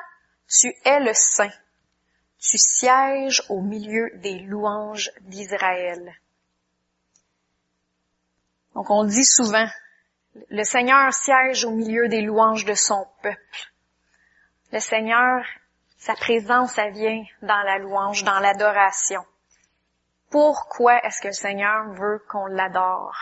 tu 0.49 0.73
es 0.85 1.01
le 1.01 1.13
Saint. 1.13 1.51
Tu 2.39 2.57
sièges 2.57 3.43
au 3.49 3.61
milieu 3.61 4.11
des 4.15 4.39
louanges 4.39 5.11
d'Israël. 5.23 6.15
Donc 8.79 8.91
on 8.91 9.03
dit 9.03 9.25
souvent, 9.25 9.67
le 10.51 10.63
Seigneur 10.63 11.13
siège 11.13 11.65
au 11.65 11.73
milieu 11.73 12.07
des 12.07 12.21
louanges 12.21 12.65
de 12.65 12.75
son 12.75 13.09
peuple. 13.25 13.73
Le 14.71 14.79
Seigneur, 14.79 15.45
sa 15.97 16.15
présence, 16.15 16.75
ça 16.75 16.89
vient 16.91 17.25
dans 17.43 17.61
la 17.63 17.79
louange, 17.79 18.23
dans 18.23 18.39
l'adoration. 18.39 19.27
Pourquoi 20.31 21.05
est-ce 21.05 21.21
que 21.21 21.27
le 21.27 21.33
Seigneur 21.33 21.93
veut 21.95 22.25
qu'on 22.29 22.47
l'adore? 22.47 23.17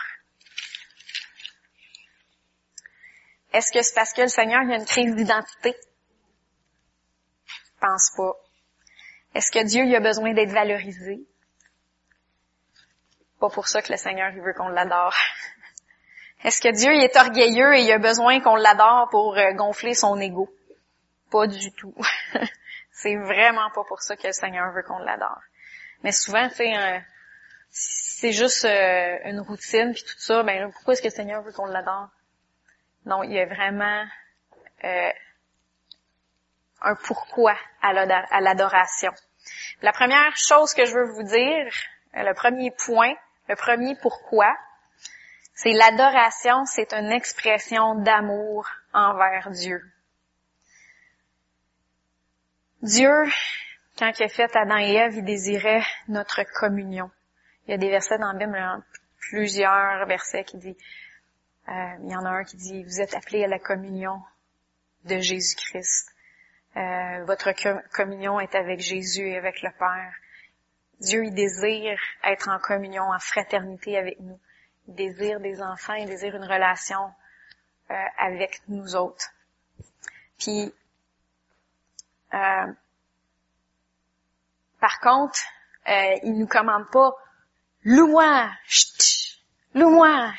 Est-ce 3.51 3.71
que 3.71 3.81
c'est 3.81 3.95
parce 3.95 4.13
que 4.13 4.21
le 4.21 4.27
Seigneur 4.27 4.61
il 4.61 4.73
a 4.73 4.75
une 4.75 4.85
crise 4.85 5.15
d'identité? 5.15 5.75
Je 7.47 7.79
pense 7.81 8.11
pas. 8.15 8.35
Est-ce 9.33 9.51
que 9.51 9.65
Dieu 9.65 9.85
il 9.85 9.95
a 9.95 10.01
besoin 10.01 10.35
d'être 10.35 10.51
valorisé? 10.51 11.25
Pas 13.39 13.49
pour 13.49 13.67
ça 13.67 13.81
que 13.81 13.91
le 13.91 13.97
Seigneur 13.97 14.31
veut 14.33 14.53
qu'on 14.53 14.67
l'adore. 14.67 15.15
Est-ce 16.43 16.61
que 16.61 16.69
Dieu 16.69 16.93
il 16.93 17.03
est 17.03 17.15
orgueilleux 17.15 17.75
et 17.75 17.81
il 17.81 17.91
a 17.91 17.97
besoin 17.97 18.39
qu'on 18.41 18.55
l'adore 18.55 19.09
pour 19.09 19.37
euh, 19.37 19.53
gonfler 19.53 19.93
son 19.93 20.19
ego? 20.19 20.49
Pas 21.31 21.47
du 21.47 21.71
tout. 21.73 21.95
c'est 22.91 23.15
vraiment 23.15 23.69
pas 23.71 23.83
pour 23.83 24.01
ça 24.01 24.15
que 24.15 24.27
le 24.27 24.33
Seigneur 24.33 24.71
veut 24.71 24.83
qu'on 24.83 24.99
l'adore. 24.99 25.41
Mais 26.03 26.11
souvent, 26.11 26.47
c'est 26.53 26.73
c'est 27.69 28.31
juste 28.31 28.65
euh, 28.65 29.17
une 29.25 29.39
routine 29.39 29.93
puis 29.93 30.03
tout 30.03 30.17
ça. 30.17 30.41
Ben 30.43 30.71
pourquoi 30.71 30.93
est-ce 30.93 31.01
que 31.01 31.07
le 31.07 31.13
Seigneur 31.13 31.43
veut 31.43 31.51
qu'on 31.51 31.65
l'adore? 31.65 32.09
Non, 33.05 33.23
il 33.23 33.33
y 33.33 33.39
a 33.39 33.45
vraiment 33.45 34.05
euh, 34.83 35.11
un 36.81 36.95
pourquoi 36.95 37.55
à 37.81 37.93
l'adoration. 38.41 39.11
La 39.81 39.93
première 39.93 40.35
chose 40.35 40.73
que 40.73 40.85
je 40.85 40.93
veux 40.93 41.05
vous 41.05 41.23
dire, 41.23 41.71
euh, 42.15 42.23
le 42.23 42.33
premier 42.33 42.71
point, 42.71 43.13
le 43.47 43.55
premier 43.55 43.95
pourquoi, 44.01 44.55
c'est 45.57 45.71
l'adoration, 45.71 46.65
c'est 46.65 46.93
une 46.93 47.11
expression 47.11 47.95
d'amour 47.95 48.67
envers 48.93 49.49
Dieu. 49.49 49.81
Dieu, 52.83 53.23
quand 53.97 54.11
il 54.19 54.23
a 54.23 54.27
fait 54.27 54.55
Adam 54.55 54.77
et 54.77 54.93
Ève, 54.93 55.15
il 55.15 55.25
désirait 55.25 55.81
notre 56.09 56.43
communion. 56.43 57.09
Il 57.65 57.71
y 57.71 57.73
a 57.73 57.77
des 57.77 57.89
versets 57.89 58.19
dans 58.19 58.31
la 58.33 58.37
Bible, 58.37 58.85
plusieurs 59.17 60.05
versets 60.05 60.43
qui 60.43 60.57
disent 60.57 60.77
euh, 61.69 61.95
il 62.03 62.11
y 62.11 62.15
en 62.15 62.23
a 62.23 62.29
un 62.29 62.43
qui 62.43 62.57
dit, 62.57 62.83
vous 62.83 63.01
êtes 63.01 63.15
appelés 63.15 63.43
à 63.43 63.47
la 63.47 63.57
communion 63.57 64.21
de 65.05 65.17
Jésus-Christ. 65.17 66.07
Euh, 66.75 67.23
votre 67.25 67.51
communion 67.95 68.39
est 68.39 68.53
avec 68.53 68.79
Jésus 68.79 69.27
et 69.27 69.37
avec 69.37 69.63
le 69.63 69.71
Père. 69.71 70.13
Dieu, 70.99 71.25
il 71.25 71.33
désire 71.33 71.99
être 72.23 72.47
en 72.47 72.59
communion, 72.59 73.05
en 73.05 73.17
fraternité 73.17 73.97
avec 73.97 74.19
nous. 74.19 74.39
Il 74.87 74.95
désire 74.95 75.39
des 75.39 75.61
enfants, 75.61 75.93
il 75.93 76.07
désire 76.07 76.35
une 76.35 76.45
relation 76.45 77.11
euh, 77.91 77.93
avec 78.17 78.61
nous 78.67 78.95
autres. 78.95 79.29
Puis, 80.39 80.73
euh, 82.33 82.73
par 84.79 84.99
contre, 84.99 85.39
euh, 85.87 86.15
il 86.23 86.37
nous 86.37 86.47
commande 86.47 86.89
pas, 86.91 87.11
loue-moi, 87.83 88.49
loue-moi, 89.73 90.33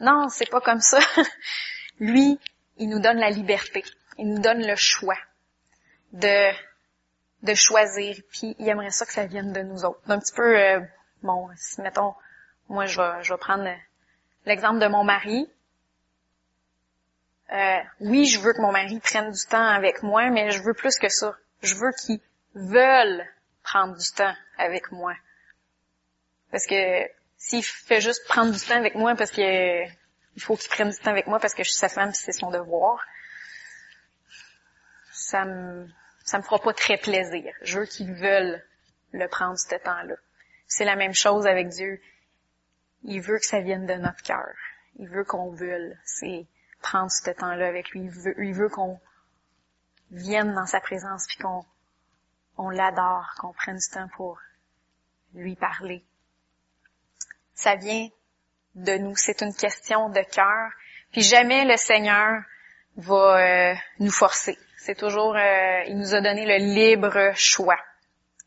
non, 0.00 0.28
c'est 0.28 0.48
pas 0.48 0.60
comme 0.60 0.80
ça. 0.80 1.00
Lui, 2.00 2.38
il 2.76 2.88
nous 2.88 3.00
donne 3.00 3.18
la 3.18 3.30
liberté. 3.30 3.84
Il 4.16 4.28
nous 4.28 4.40
donne 4.40 4.64
le 4.64 4.76
choix 4.76 5.18
de 6.12 6.52
de 7.42 7.54
choisir. 7.54 8.16
Puis 8.30 8.56
il 8.58 8.68
aimerait 8.68 8.90
ça 8.90 9.06
que 9.06 9.12
ça 9.12 9.26
vienne 9.26 9.52
de 9.52 9.62
nous 9.62 9.84
autres. 9.84 10.00
Un 10.08 10.18
petit 10.18 10.32
peu, 10.32 10.56
euh, 10.56 10.80
bon, 11.22 11.48
si 11.56 11.80
mettons, 11.80 12.14
moi 12.68 12.86
je 12.86 13.00
vais, 13.00 13.22
je 13.22 13.32
vais 13.32 13.38
prendre 13.38 13.68
l'exemple 14.46 14.78
de 14.78 14.86
mon 14.86 15.04
mari. 15.04 15.50
Euh, 17.52 17.78
oui, 18.00 18.26
je 18.26 18.40
veux 18.40 18.52
que 18.52 18.60
mon 18.60 18.72
mari 18.72 19.00
prenne 19.00 19.30
du 19.30 19.46
temps 19.46 19.66
avec 19.66 20.02
moi, 20.02 20.28
mais 20.30 20.50
je 20.50 20.62
veux 20.62 20.74
plus 20.74 20.98
que 20.98 21.08
ça. 21.08 21.34
Je 21.62 21.74
veux 21.74 21.92
qu'il 21.92 22.20
veuille 22.54 23.26
prendre 23.62 23.96
du 23.96 24.10
temps 24.12 24.34
avec 24.58 24.92
moi. 24.92 25.14
Parce 26.50 26.66
que 26.66 27.08
s'il 27.36 27.62
fait 27.62 28.00
juste 28.00 28.26
prendre 28.26 28.52
du 28.52 28.60
temps 28.60 28.76
avec 28.76 28.94
moi 28.94 29.14
parce 29.14 29.30
que 29.30 29.84
il 29.84 30.42
faut 30.42 30.56
qu'il 30.56 30.70
prenne 30.70 30.90
du 30.90 30.96
temps 30.98 31.10
avec 31.10 31.26
moi 31.26 31.38
parce 31.38 31.54
que 31.54 31.62
je 31.62 31.70
suis 31.70 31.78
sa 31.78 31.88
femme 31.88 32.10
et 32.10 32.14
c'est 32.14 32.32
son 32.32 32.50
devoir, 32.50 33.00
ça 35.12 35.44
me 35.44 35.88
ça 36.24 36.38
me 36.38 36.42
fera 36.42 36.58
pas 36.58 36.74
très 36.74 36.98
plaisir. 36.98 37.52
Je 37.62 37.80
veux 37.80 37.86
qu'ils 37.86 38.12
veulent 38.12 38.62
le 39.12 39.28
prendre 39.28 39.58
ce 39.58 39.74
temps-là. 39.74 40.14
C'est 40.66 40.84
la 40.84 40.96
même 40.96 41.14
chose 41.14 41.46
avec 41.46 41.68
Dieu. 41.68 42.00
Il 43.04 43.20
veut 43.20 43.38
que 43.38 43.46
ça 43.46 43.60
vienne 43.60 43.86
de 43.86 43.94
notre 43.94 44.22
cœur. 44.22 44.54
Il 44.96 45.08
veut 45.08 45.24
qu'on 45.24 45.50
veuille. 45.50 45.96
C'est 46.04 46.46
prendre 46.82 47.10
ce 47.10 47.30
temps-là 47.30 47.66
avec 47.66 47.90
lui. 47.90 48.10
Il 48.38 48.54
veut, 48.54 48.68
qu'on 48.68 49.00
vienne 50.10 50.54
dans 50.54 50.66
sa 50.66 50.80
présence 50.80 51.26
puis 51.26 51.38
qu'on 51.38 51.64
on 52.56 52.70
l'adore, 52.70 53.34
qu'on 53.38 53.52
prenne 53.52 53.76
du 53.76 53.88
temps 53.90 54.08
pour 54.16 54.40
lui 55.34 55.54
parler 55.54 56.04
ça 57.58 57.74
vient 57.74 58.08
de 58.76 58.98
nous. 58.98 59.16
C'est 59.16 59.42
une 59.42 59.54
question 59.54 60.08
de 60.10 60.20
cœur. 60.20 60.70
Puis 61.12 61.22
jamais 61.22 61.64
le 61.64 61.76
Seigneur 61.76 62.42
va 62.96 63.38
euh, 63.38 63.74
nous 63.98 64.12
forcer. 64.12 64.56
C'est 64.76 64.94
toujours, 64.94 65.34
euh, 65.34 65.82
il 65.88 65.98
nous 65.98 66.14
a 66.14 66.20
donné 66.20 66.46
le 66.46 66.64
libre 66.74 67.32
choix 67.34 67.78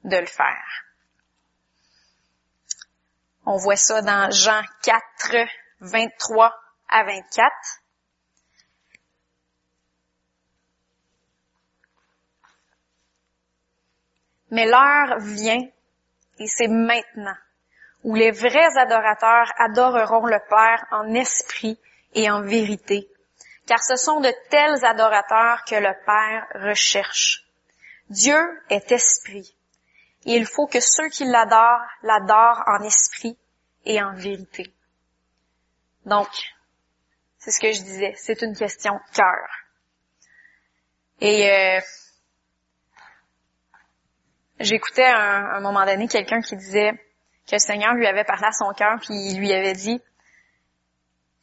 de 0.05 0.15
le 0.15 0.25
faire. 0.25 0.86
On 3.45 3.57
voit 3.57 3.75
ça 3.75 4.01
dans 4.01 4.29
Jean 4.31 4.62
4, 4.83 5.36
23 5.81 6.53
à 6.89 7.03
24. 7.03 7.51
Mais 14.51 14.65
l'heure 14.65 15.19
vient, 15.19 15.65
et 16.39 16.48
c'est 16.48 16.67
maintenant, 16.67 17.38
où 18.03 18.15
les 18.15 18.31
vrais 18.31 18.77
adorateurs 18.77 19.51
adoreront 19.57 20.25
le 20.25 20.39
Père 20.50 20.86
en 20.91 21.13
esprit 21.13 21.79
et 22.13 22.29
en 22.29 22.41
vérité, 22.41 23.07
car 23.65 23.81
ce 23.81 23.95
sont 23.95 24.19
de 24.19 24.31
tels 24.50 24.83
adorateurs 24.83 25.63
que 25.63 25.75
le 25.75 25.93
Père 26.05 26.67
recherche. 26.67 27.45
Dieu 28.10 28.62
est 28.69 28.91
esprit, 28.91 29.55
et 30.25 30.36
il 30.36 30.46
faut 30.46 30.68
que 30.68 30.80
ceux 30.80 31.10
qui 31.10 31.25
l'adorent 31.25 31.86
l'adorent 32.04 32.63
en 32.68 32.84
esprit 32.84 33.38
et 33.86 34.01
en 34.01 34.13
vérité. 34.13 34.72
Donc, 36.06 36.30
c'est 37.38 37.51
ce 37.51 37.60
que 37.60 37.72
je 37.72 37.82
disais, 37.82 38.13
c'est 38.18 38.42
une 38.42 38.56
question 38.56 39.00
cœur. 39.13 39.48
Et 41.20 41.50
euh, 41.50 41.82
j'écoutais 44.60 45.06
à 45.06 45.56
un, 45.56 45.60
moment 45.60 45.86
donné 45.86 46.08
quelqu'un 46.08 46.42
qui 46.42 46.56
disait 46.56 46.92
que 47.48 47.54
le 47.54 47.60
Seigneur 47.60 47.94
lui 47.94 48.08
avait 48.08 48.24
parlé 48.24 48.46
à 48.46 48.51
son 48.51 48.72
cœur, 48.74 49.00
puis 49.00 49.13
il 49.13 49.40
lui 49.40 49.54
avait 49.54 49.74
dit, 49.74 50.01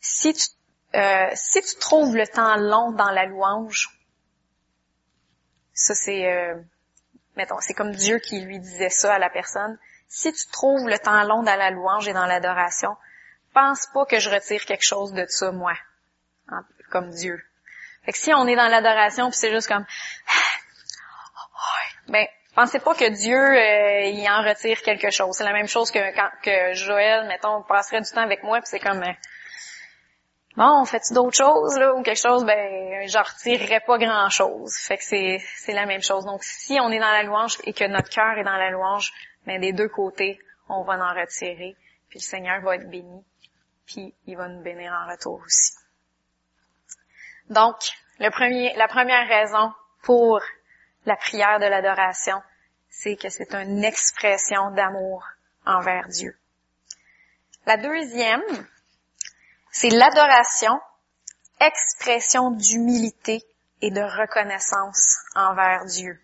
si 0.01 0.33
tu, 0.33 0.47
euh, 0.95 1.31
si 1.35 1.63
tu 1.63 1.77
trouves 1.77 2.17
le 2.17 2.27
temps 2.27 2.57
long 2.57 2.93
dans 2.93 3.11
la 3.11 3.27
louange, 3.27 3.89
ça 5.75 5.95
c'est, 5.95 6.27
euh, 6.27 6.61
mettons, 7.38 7.61
c'est 7.61 7.73
comme 7.73 7.92
Dieu 7.92 8.18
qui 8.18 8.40
lui 8.40 8.59
disait 8.59 8.90
ça 8.90 9.14
à 9.14 9.18
la 9.18 9.30
personne, 9.30 9.78
si 10.09 10.33
tu 10.33 10.47
trouves 10.50 10.88
le 10.88 10.99
temps 10.99 11.23
long 11.23 11.42
dans 11.42 11.57
la 11.57 11.71
louange 11.71 12.09
et 12.09 12.12
dans 12.12 12.26
l'adoration, 12.26 12.97
pense 13.54 13.87
pas 13.95 14.04
que 14.04 14.18
je 14.18 14.28
retire 14.28 14.64
quelque 14.64 14.85
chose 14.85 15.12
de 15.12 15.25
ça, 15.28 15.52
moi, 15.52 15.75
comme 16.90 17.11
Dieu. 17.11 17.42
Fait 18.04 18.12
que 18.12 18.18
si 18.18 18.35
on 18.35 18.47
est 18.47 18.57
dans 18.57 18.68
l'adoration 18.68 19.30
puis 19.30 19.38
c'est 19.38 19.52
juste 19.52 19.68
comme, 19.68 19.87
ben, 22.09 22.26
pensez 22.54 22.80
pas 22.80 22.95
que 22.95 23.09
Dieu 23.09 23.38
euh, 23.38 24.07
il 24.07 24.28
en 24.28 24.42
retire 24.42 24.83
quelque 24.83 25.11
chose. 25.11 25.37
C'est 25.37 25.45
la 25.45 25.52
même 25.52 25.68
chose 25.68 25.90
que 25.90 26.14
quand 26.14 26.30
que 26.42 26.75
Joël, 26.75 27.26
mettons, 27.28 27.62
passerait 27.62 28.00
du 28.00 28.11
temps 28.11 28.23
avec 28.23 28.42
moi 28.42 28.59
puis 28.59 28.68
c'est 28.68 28.80
comme, 28.80 29.02
euh, 29.02 29.12
bon, 30.59 30.83
on 30.83 30.85
fait 30.85 31.03
d'autres 31.12 31.37
choses 31.37 31.79
là 31.79 31.95
ou 31.95 32.03
quelque 32.03 32.21
chose, 32.21 32.45
ben, 32.45 33.09
j'en 33.09 33.23
retirerais 33.23 33.81
pas 33.81 33.97
grand 33.97 34.29
chose. 34.29 34.75
Fait 34.75 34.99
que 34.99 35.05
c'est 35.05 35.38
c'est 35.57 35.73
la 35.73 35.87
même 35.87 36.03
chose. 36.03 36.27
Donc 36.27 36.43
si 36.43 36.79
on 36.81 36.91
est 36.91 37.00
dans 37.00 37.11
la 37.11 37.23
louange 37.23 37.57
et 37.65 37.73
que 37.73 37.85
notre 37.85 38.11
cœur 38.11 38.37
est 38.37 38.45
dans 38.45 38.57
la 38.57 38.71
louange, 38.71 39.12
ben 39.47 39.61
des 39.61 39.73
deux 39.73 39.88
côtés, 39.88 40.38
on 40.69 40.83
va 40.83 40.95
en 40.95 41.15
retirer. 41.15 41.77
Puis 42.11 42.19
le 42.19 42.25
Seigneur 42.25 42.61
va 42.61 42.77
être 42.77 42.91
béni 42.91 43.25
puis 43.88 44.15
il 44.27 44.37
va 44.37 44.49
nous 44.49 44.62
bénir 44.62 44.93
en 44.93 45.11
retour 45.11 45.41
aussi. 45.45 45.73
Donc, 47.49 47.77
le 48.19 48.31
premier, 48.31 48.77
la 48.77 48.87
première 48.87 49.27
raison 49.27 49.73
pour 50.03 50.41
la 51.07 51.17
prière 51.17 51.59
de 51.59 51.65
l'adoration, 51.65 52.41
c'est 52.91 53.17
que 53.17 53.31
c'est 53.31 53.55
une 53.55 53.83
expression 53.83 54.71
d'amour 54.73 55.25
envers 55.65 56.07
Dieu. 56.09 56.37
La 57.67 57.79
deuxième, 57.79 58.43
c'est 59.71 59.91
l'adoration, 59.91 60.79
expression 61.61 62.51
d'humilité 62.53 63.43
et 63.81 63.91
de 63.91 64.01
reconnaissance 64.01 65.17
envers 65.35 65.85
Dieu. 65.87 66.21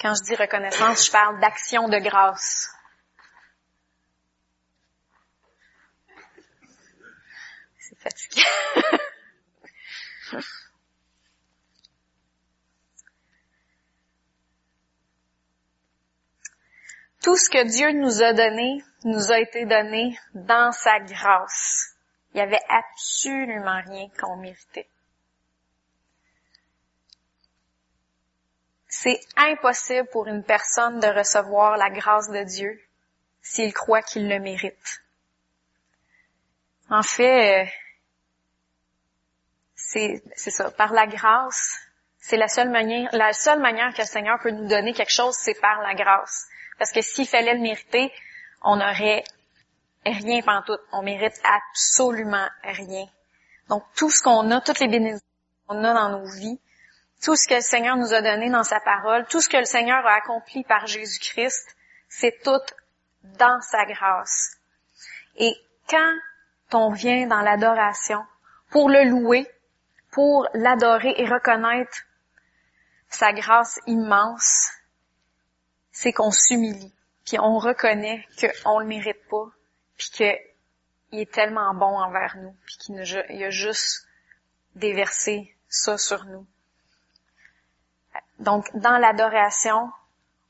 Quand 0.00 0.14
je 0.14 0.24
dis 0.24 0.36
reconnaissance, 0.36 1.06
je 1.06 1.12
parle 1.12 1.40
d'action 1.40 1.88
de 1.88 1.98
grâce. 1.98 2.70
Tout 17.22 17.36
ce 17.36 17.50
que 17.50 17.64
Dieu 17.64 17.92
nous 17.92 18.22
a 18.22 18.32
donné 18.32 18.82
nous 19.04 19.30
a 19.30 19.38
été 19.38 19.66
donné 19.66 20.18
dans 20.34 20.72
sa 20.72 20.98
grâce. 21.00 21.97
Il 22.32 22.36
n'y 22.36 22.42
avait 22.42 22.60
absolument 22.68 23.80
rien 23.86 24.08
qu'on 24.18 24.36
méritait. 24.36 24.88
C'est 28.88 29.20
impossible 29.36 30.08
pour 30.08 30.26
une 30.26 30.42
personne 30.42 31.00
de 31.00 31.06
recevoir 31.06 31.76
la 31.76 31.90
grâce 31.90 32.30
de 32.30 32.42
Dieu 32.42 32.80
s'il 33.42 33.72
croit 33.72 34.02
qu'il 34.02 34.28
le 34.28 34.40
mérite. 34.40 35.02
En 36.90 37.02
fait, 37.02 37.64
euh, 37.64 37.70
c'est, 39.74 40.22
ça. 40.34 40.70
Par 40.70 40.92
la 40.92 41.06
grâce, 41.06 41.78
c'est 42.18 42.36
la 42.36 42.48
seule 42.48 42.70
manière, 42.70 43.08
la 43.12 43.32
seule 43.32 43.60
manière 43.60 43.92
que 43.92 44.02
le 44.02 44.06
Seigneur 44.06 44.38
peut 44.42 44.50
nous 44.50 44.68
donner 44.68 44.92
quelque 44.92 45.12
chose, 45.12 45.36
c'est 45.36 45.60
par 45.60 45.80
la 45.80 45.94
grâce. 45.94 46.46
Parce 46.78 46.92
que 46.92 47.02
s'il 47.02 47.26
fallait 47.26 47.54
le 47.54 47.60
mériter, 47.60 48.12
on 48.62 48.76
n'aurait 48.76 49.24
rien 50.12 50.40
tout. 50.66 50.78
On 50.92 51.02
mérite 51.02 51.40
absolument 51.44 52.48
rien. 52.62 53.06
Donc, 53.68 53.84
tout 53.96 54.10
ce 54.10 54.22
qu'on 54.22 54.50
a, 54.50 54.60
toutes 54.60 54.80
les 54.80 54.88
bénédictions 54.88 55.26
qu'on 55.66 55.84
a 55.84 55.94
dans 55.94 56.18
nos 56.18 56.30
vies, 56.30 56.58
tout 57.22 57.36
ce 57.36 57.48
que 57.48 57.54
le 57.54 57.60
Seigneur 57.60 57.96
nous 57.96 58.14
a 58.14 58.22
donné 58.22 58.50
dans 58.50 58.62
sa 58.62 58.80
parole, 58.80 59.26
tout 59.26 59.40
ce 59.40 59.48
que 59.48 59.56
le 59.56 59.64
Seigneur 59.64 60.06
a 60.06 60.14
accompli 60.14 60.64
par 60.64 60.86
Jésus-Christ, 60.86 61.76
c'est 62.08 62.42
tout 62.42 62.60
dans 63.38 63.60
sa 63.60 63.84
grâce. 63.84 64.56
Et 65.36 65.54
quand 65.88 66.14
on 66.72 66.90
vient 66.90 67.26
dans 67.26 67.40
l'adoration, 67.40 68.24
pour 68.70 68.88
le 68.88 69.04
louer, 69.04 69.46
pour 70.10 70.48
l'adorer 70.54 71.14
et 71.16 71.26
reconnaître 71.26 71.98
sa 73.08 73.32
grâce 73.32 73.80
immense, 73.86 74.70
c'est 75.92 76.12
qu'on 76.12 76.30
s'humilie, 76.30 76.94
puis 77.24 77.38
on 77.40 77.58
reconnaît 77.58 78.26
qu'on 78.64 78.78
le 78.78 78.86
mérite 78.86 79.26
pas, 79.28 79.46
puis 79.98 80.10
qu'il 80.10 81.20
est 81.20 81.32
tellement 81.32 81.74
bon 81.74 81.98
envers 81.98 82.36
nous, 82.38 82.54
puis 82.64 82.76
qu'il 82.78 83.44
a 83.44 83.50
juste 83.50 84.06
déversé 84.74 85.54
ça 85.68 85.98
sur 85.98 86.24
nous. 86.24 86.46
Donc, 88.38 88.64
dans 88.74 88.96
l'adoration, 88.98 89.90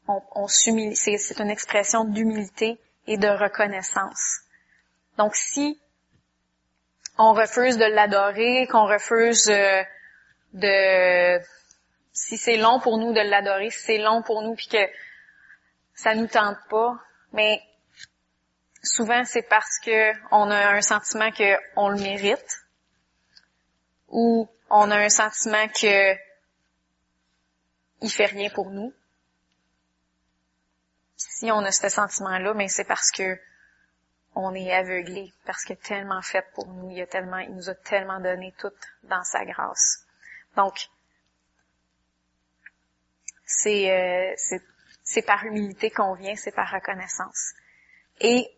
on, 0.06 0.46
s'humilie, 0.46 0.96
c'est 0.96 1.38
une 1.38 1.50
expression 1.50 2.04
d'humilité 2.04 2.78
et 3.06 3.16
de 3.16 3.28
reconnaissance. 3.28 4.40
Donc, 5.16 5.34
si 5.34 5.80
on 7.18 7.32
refuse 7.32 7.76
de 7.76 7.84
l'adorer, 7.84 8.66
qu'on 8.70 8.86
refuse 8.86 9.48
euh, 9.48 9.82
de, 10.52 11.40
si 12.12 12.36
c'est 12.36 12.56
long 12.56 12.78
pour 12.80 12.98
nous 12.98 13.12
de 13.12 13.20
l'adorer, 13.20 13.70
si 13.70 13.80
c'est 13.80 13.98
long 13.98 14.22
pour 14.22 14.42
nous 14.42 14.54
puis 14.54 14.68
que 14.68 14.86
ça 15.94 16.14
nous 16.14 16.28
tente 16.28 16.58
pas, 16.70 16.96
mais 17.32 17.60
souvent 18.88 19.24
c'est 19.24 19.42
parce 19.42 19.78
que 19.78 20.12
on 20.30 20.50
a 20.50 20.70
un 20.74 20.80
sentiment 20.80 21.30
que 21.30 21.56
on 21.76 21.88
le 21.88 22.00
mérite 22.00 22.64
ou 24.08 24.48
on 24.70 24.90
a 24.90 24.96
un 24.96 25.08
sentiment 25.08 25.68
que 25.68 26.14
il 28.00 28.10
fait 28.10 28.26
rien 28.26 28.50
pour 28.50 28.70
nous. 28.70 28.92
Si 31.16 31.50
on 31.50 31.64
a 31.64 31.72
ce 31.72 31.88
sentiment-là, 31.88 32.54
mais 32.54 32.68
c'est 32.68 32.84
parce 32.84 33.10
que 33.10 33.38
on 34.34 34.54
est 34.54 34.72
aveuglé 34.72 35.32
parce 35.44 35.64
qu'il 35.64 35.74
est 35.74 35.82
tellement 35.82 36.22
fait 36.22 36.44
pour 36.54 36.68
nous, 36.68 36.90
il, 36.90 37.00
a 37.02 37.06
tellement, 37.06 37.38
il 37.38 37.54
nous 37.54 37.68
a 37.68 37.74
tellement 37.74 38.20
donné 38.20 38.54
tout 38.58 38.72
dans 39.04 39.24
sa 39.24 39.44
grâce. 39.44 40.06
Donc, 40.56 40.88
c'est, 43.44 43.90
euh, 43.90 45.22
par 45.26 45.44
humilité 45.44 45.90
qu'on 45.90 46.14
vient, 46.14 46.36
c'est 46.36 46.52
par 46.52 46.70
reconnaissance. 46.70 47.52
Et 48.20 48.48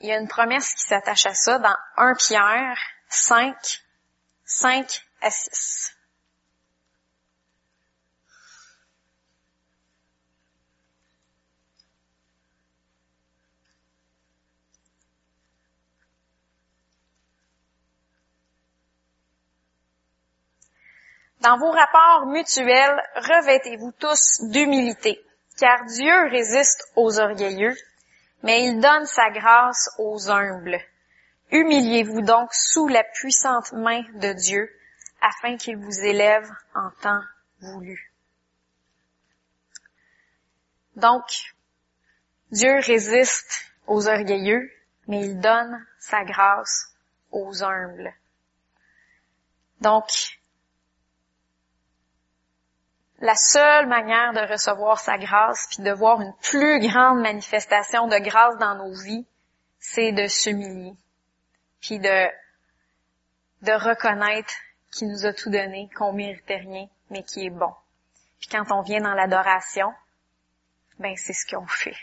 il 0.00 0.08
y 0.08 0.12
a 0.12 0.18
une 0.18 0.28
promesse 0.28 0.74
qui 0.74 0.86
s'attache 0.86 1.26
à 1.26 1.34
ça 1.34 1.58
dans 1.58 1.76
1 1.96 2.14
Pierre 2.14 2.78
5, 3.08 3.54
5 4.44 5.06
à 5.20 5.30
6. 5.30 5.96
Dans 21.40 21.56
vos 21.56 21.70
rapports 21.70 22.26
mutuels, 22.26 23.02
revêtez-vous 23.16 23.92
tous 23.92 24.42
d'humilité, 24.50 25.24
car 25.58 25.84
Dieu 25.86 26.28
résiste 26.28 26.84
aux 26.96 27.18
orgueilleux, 27.18 27.74
mais 28.42 28.64
il 28.64 28.80
donne 28.80 29.06
sa 29.06 29.30
grâce 29.30 29.90
aux 29.98 30.30
humbles. 30.30 30.80
Humiliez-vous 31.50 32.22
donc 32.22 32.52
sous 32.52 32.88
la 32.88 33.04
puissante 33.04 33.72
main 33.72 34.02
de 34.14 34.32
Dieu, 34.32 34.70
afin 35.20 35.56
qu'il 35.56 35.76
vous 35.76 36.00
élève 36.00 36.48
en 36.74 36.90
temps 37.02 37.22
voulu. 37.60 38.12
Donc, 40.96 41.24
Dieu 42.50 42.78
résiste 42.80 43.72
aux 43.86 44.08
orgueilleux, 44.08 44.70
mais 45.06 45.26
il 45.26 45.40
donne 45.40 45.86
sa 45.98 46.24
grâce 46.24 46.94
aux 47.30 47.62
humbles. 47.62 48.12
Donc, 49.80 50.39
la 53.20 53.34
seule 53.34 53.86
manière 53.86 54.32
de 54.32 54.50
recevoir 54.50 54.98
sa 54.98 55.18
grâce 55.18 55.66
puis 55.68 55.82
de 55.82 55.92
voir 55.92 56.20
une 56.20 56.34
plus 56.42 56.80
grande 56.80 57.20
manifestation 57.20 58.06
de 58.08 58.18
grâce 58.18 58.56
dans 58.58 58.74
nos 58.76 58.94
vies, 59.02 59.26
c'est 59.78 60.12
de 60.12 60.26
s'humilier 60.26 60.94
puis 61.80 61.98
de 61.98 62.28
de 63.62 63.72
reconnaître 63.72 64.54
qu'il 64.90 65.08
nous 65.08 65.26
a 65.26 65.34
tout 65.34 65.50
donné, 65.50 65.90
qu'on 65.94 66.14
méritait 66.14 66.56
rien, 66.56 66.88
mais 67.10 67.22
qui 67.22 67.44
est 67.44 67.50
bon. 67.50 67.72
Puis 68.40 68.48
quand 68.48 68.64
on 68.70 68.80
vient 68.80 69.02
dans 69.02 69.12
l'adoration, 69.12 69.92
ben 70.98 71.14
c'est 71.16 71.34
ce 71.34 71.46
qu'on 71.46 71.66
fait. 71.66 71.96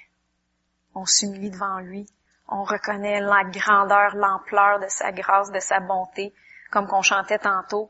On 0.94 1.06
s'humilie 1.06 1.50
devant 1.50 1.80
lui, 1.80 2.06
on 2.48 2.64
reconnaît 2.64 3.20
la 3.20 3.44
grandeur, 3.44 4.16
l'ampleur 4.16 4.80
de 4.80 4.88
sa 4.88 5.12
grâce, 5.12 5.52
de 5.52 5.60
sa 5.60 5.80
bonté, 5.80 6.34
comme 6.72 6.88
qu'on 6.88 7.02
chantait 7.02 7.40
tantôt. 7.40 7.90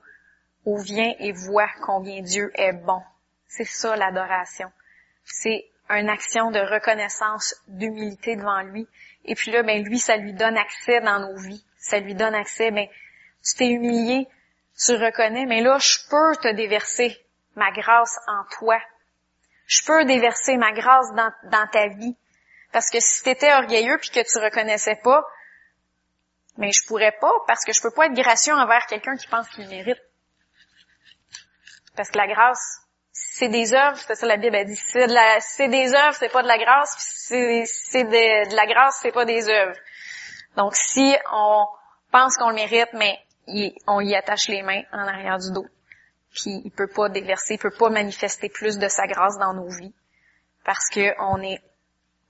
Ou 0.66 0.80
vient 0.80 1.14
et 1.20 1.32
voit 1.32 1.70
combien 1.82 2.22
Dieu 2.22 2.52
est 2.56 2.74
bon. 2.74 3.02
C'est 3.48 3.66
ça 3.66 3.96
l'adoration. 3.96 4.72
C'est 5.24 5.66
une 5.90 6.10
action 6.10 6.52
de 6.52 6.60
reconnaissance, 6.60 7.56
d'humilité 7.68 8.36
devant 8.36 8.62
lui. 8.62 8.88
Et 9.26 9.36
puis 9.36 9.52
là, 9.52 9.64
ben 9.64 9.84
lui, 9.84 10.00
ça 10.00 10.18
lui 10.18 10.34
donne 10.34 10.58
accès 10.58 11.00
dans 11.02 11.20
nos 11.20 11.38
vies. 11.38 11.64
Ça 11.78 12.00
lui 12.00 12.16
donne 12.16 12.36
accès, 12.36 12.72
ben 12.72 12.88
tu 13.44 13.56
t'es 13.56 13.68
humilié, 13.68 14.28
tu 14.78 14.94
reconnais, 14.94 15.46
mais 15.46 15.62
là, 15.62 15.78
je 15.80 16.00
peux 16.10 16.36
te 16.42 16.54
déverser 16.54 17.18
ma 17.56 17.72
grâce 17.72 18.18
en 18.28 18.44
toi. 18.58 18.80
Je 19.66 19.84
peux 19.86 20.06
déverser 20.06 20.58
ma 20.58 20.72
grâce 20.72 21.08
dans, 21.14 21.68
ta 21.68 21.88
vie. 21.88 22.16
Parce 22.72 22.90
que 22.90 23.00
si 23.00 23.24
tu 23.24 23.46
orgueilleux 23.46 23.98
puis 23.98 24.10
que 24.10 24.20
tu 24.20 24.38
reconnaissais 24.40 25.00
pas, 25.04 25.24
mais 26.58 26.72
je 26.72 26.86
pourrais 26.88 27.12
pas 27.20 27.34
parce 27.48 27.64
que 27.64 27.74
je 27.74 27.82
peux 27.82 27.92
pas 27.92 28.08
être 28.08 28.14
gracieux 28.14 28.54
envers 28.54 28.86
quelqu'un 28.88 29.16
qui 29.16 29.28
pense 29.28 29.48
qu'il 29.50 29.68
mérite. 29.68 30.02
Parce 31.96 32.10
que 32.10 32.18
la 32.18 32.28
grâce, 32.28 32.87
c'est 33.34 33.50
des 33.50 33.74
œuvres, 33.74 33.98
c'est 33.98 34.16
ça 34.16 34.26
la 34.28 34.38
Bible 34.38 34.56
a 34.56 34.64
dit. 34.64 34.76
C'est, 34.76 35.08
de 35.08 35.14
c'est 35.40 35.68
des 35.68 35.94
œuvres, 35.94 36.16
c'est 36.16 36.32
pas 36.32 36.44
de 36.44 36.48
la 36.48 36.58
grâce. 36.58 36.96
C'est, 36.98 37.64
c'est 37.66 38.04
de, 38.04 38.56
la 38.56 38.66
grâce, 38.66 39.00
c'est 39.02 39.12
pas 39.12 39.26
des 39.26 39.50
œuvres. 39.50 39.78
Donc 40.56 40.76
si 40.76 41.16
on 41.32 41.66
pense 42.12 42.38
qu'on 42.38 42.50
le 42.50 42.56
mérite, 42.56 42.90
mais 42.94 43.20
on 43.88 44.02
y 44.02 44.16
attache 44.16 44.48
les 44.48 44.62
mains 44.62 44.84
en 44.92 45.08
arrière 45.08 45.38
du 45.38 45.52
dos, 45.52 45.68
puis 46.34 46.62
il 46.66 46.72
peut 46.72 46.88
pas 46.88 47.10
déverser, 47.10 47.56
il 47.56 47.60
peut 47.60 47.72
pas 47.72 47.90
manifester 47.90 48.50
plus 48.50 48.78
de 48.78 48.88
sa 48.88 49.08
grâce 49.08 49.38
dans 49.38 49.54
nos 49.54 49.70
vies 49.70 49.94
parce 50.68 50.90
que 50.90 51.14
on 51.22 51.38
n'est 51.38 51.62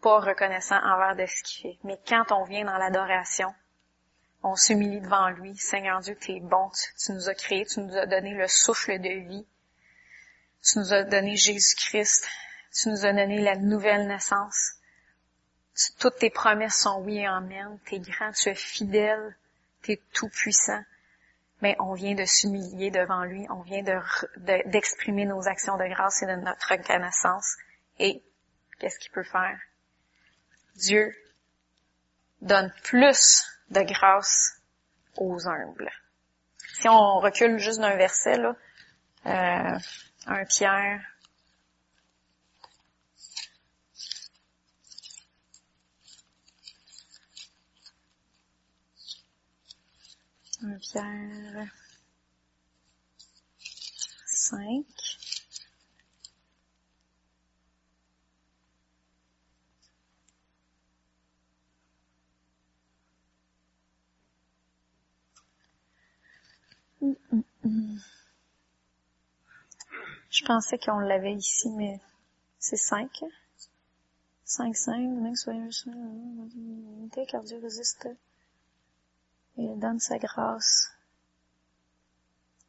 pas 0.02 0.20
reconnaissant 0.20 0.78
envers 0.78 1.16
de 1.16 1.26
ce 1.26 1.44
qu'il 1.44 1.72
fait. 1.72 1.80
Mais 1.84 2.00
quand 2.08 2.32
on 2.32 2.44
vient 2.44 2.66
dans 2.66 2.78
l'adoration, 2.78 3.54
on 4.44 4.56
s'humilie 4.56 5.02
devant 5.02 5.30
lui. 5.30 5.56
Seigneur 5.58 6.00
Dieu, 6.02 6.16
tu 6.20 6.34
es 6.34 6.40
bon, 6.40 6.70
tu, 7.04 7.12
nous 7.12 7.30
as 7.30 7.34
créés, 7.34 7.66
tu 7.66 7.82
nous 7.82 7.98
as 7.98 8.06
donné 8.06 8.34
le 8.36 8.48
souffle 8.48 9.00
de 9.00 9.28
vie. 9.28 9.48
Tu 10.64 10.80
nous 10.80 10.94
as 10.94 11.04
donné 11.04 11.36
Jésus-Christ. 11.36 12.28
Tu 12.74 12.90
nous 12.90 13.06
as 13.06 13.14
donné 13.14 13.42
la 13.42 13.56
nouvelle 13.56 14.08
naissance. 14.08 14.74
toutes 16.00 16.18
tes 16.18 16.30
promesses 16.30 16.76
sont 16.76 17.02
oui 17.02 17.20
et 17.20 17.28
amen. 17.28 17.80
Tu 17.86 17.96
es 17.96 18.00
grand, 18.00 18.32
tu 18.32 18.50
es 18.50 18.56
fidèle, 18.56 19.36
tu 19.82 19.94
es 19.94 20.02
tout 20.14 20.30
puissant. 20.30 20.84
Mais 21.62 21.76
on 21.80 21.94
vient 21.94 22.14
de 22.14 22.26
s'humilier 22.26 22.92
devant 22.92 23.24
lui, 23.24 23.48
on 23.50 23.62
vient 23.62 23.84
d'exprimer 24.66 25.26
de, 25.26 25.30
nos 25.30 25.48
actions 25.48 25.78
de 25.78 25.88
grâce 25.88 26.22
et 26.22 26.28
de 26.28 26.36
notre 26.36 26.70
reconnaissance. 26.70 27.56
Et 27.98 28.22
qu'est-ce 28.80 29.00
qu'il 29.00 29.12
peut 29.12 29.24
faire? 29.24 29.60
Dieu 30.76 31.16
donne 32.42 32.72
plus 32.84 33.48
de 33.72 33.82
grâce 33.82 34.62
aux 35.16 35.48
humbles. 35.48 35.92
Si 36.74 36.88
on 36.88 37.20
recule 37.20 37.58
juste 37.58 37.80
d'un 37.80 37.96
verset, 37.96 38.38
là, 38.38 38.56
euh, 39.26 39.80
un 40.28 40.46
Pierre, 40.46 41.02
un 50.62 50.78
Pierre. 50.80 51.68
5, 54.26 54.86
Je 70.38 70.46
pensais 70.46 70.78
qu'on 70.78 71.00
l'avait 71.00 71.34
ici, 71.34 71.68
mais 71.72 72.00
c'est 72.60 72.78
5. 72.78 73.10
5, 74.46 74.76
5, 74.76 75.00
même 75.00 75.36
soyez 75.36 75.68
car 77.28 77.42
Dieu 77.42 77.60
résiste. 77.60 78.08
Il 79.58 79.80
donne 79.80 80.00
sa 80.00 80.20
grâce. 80.20 80.92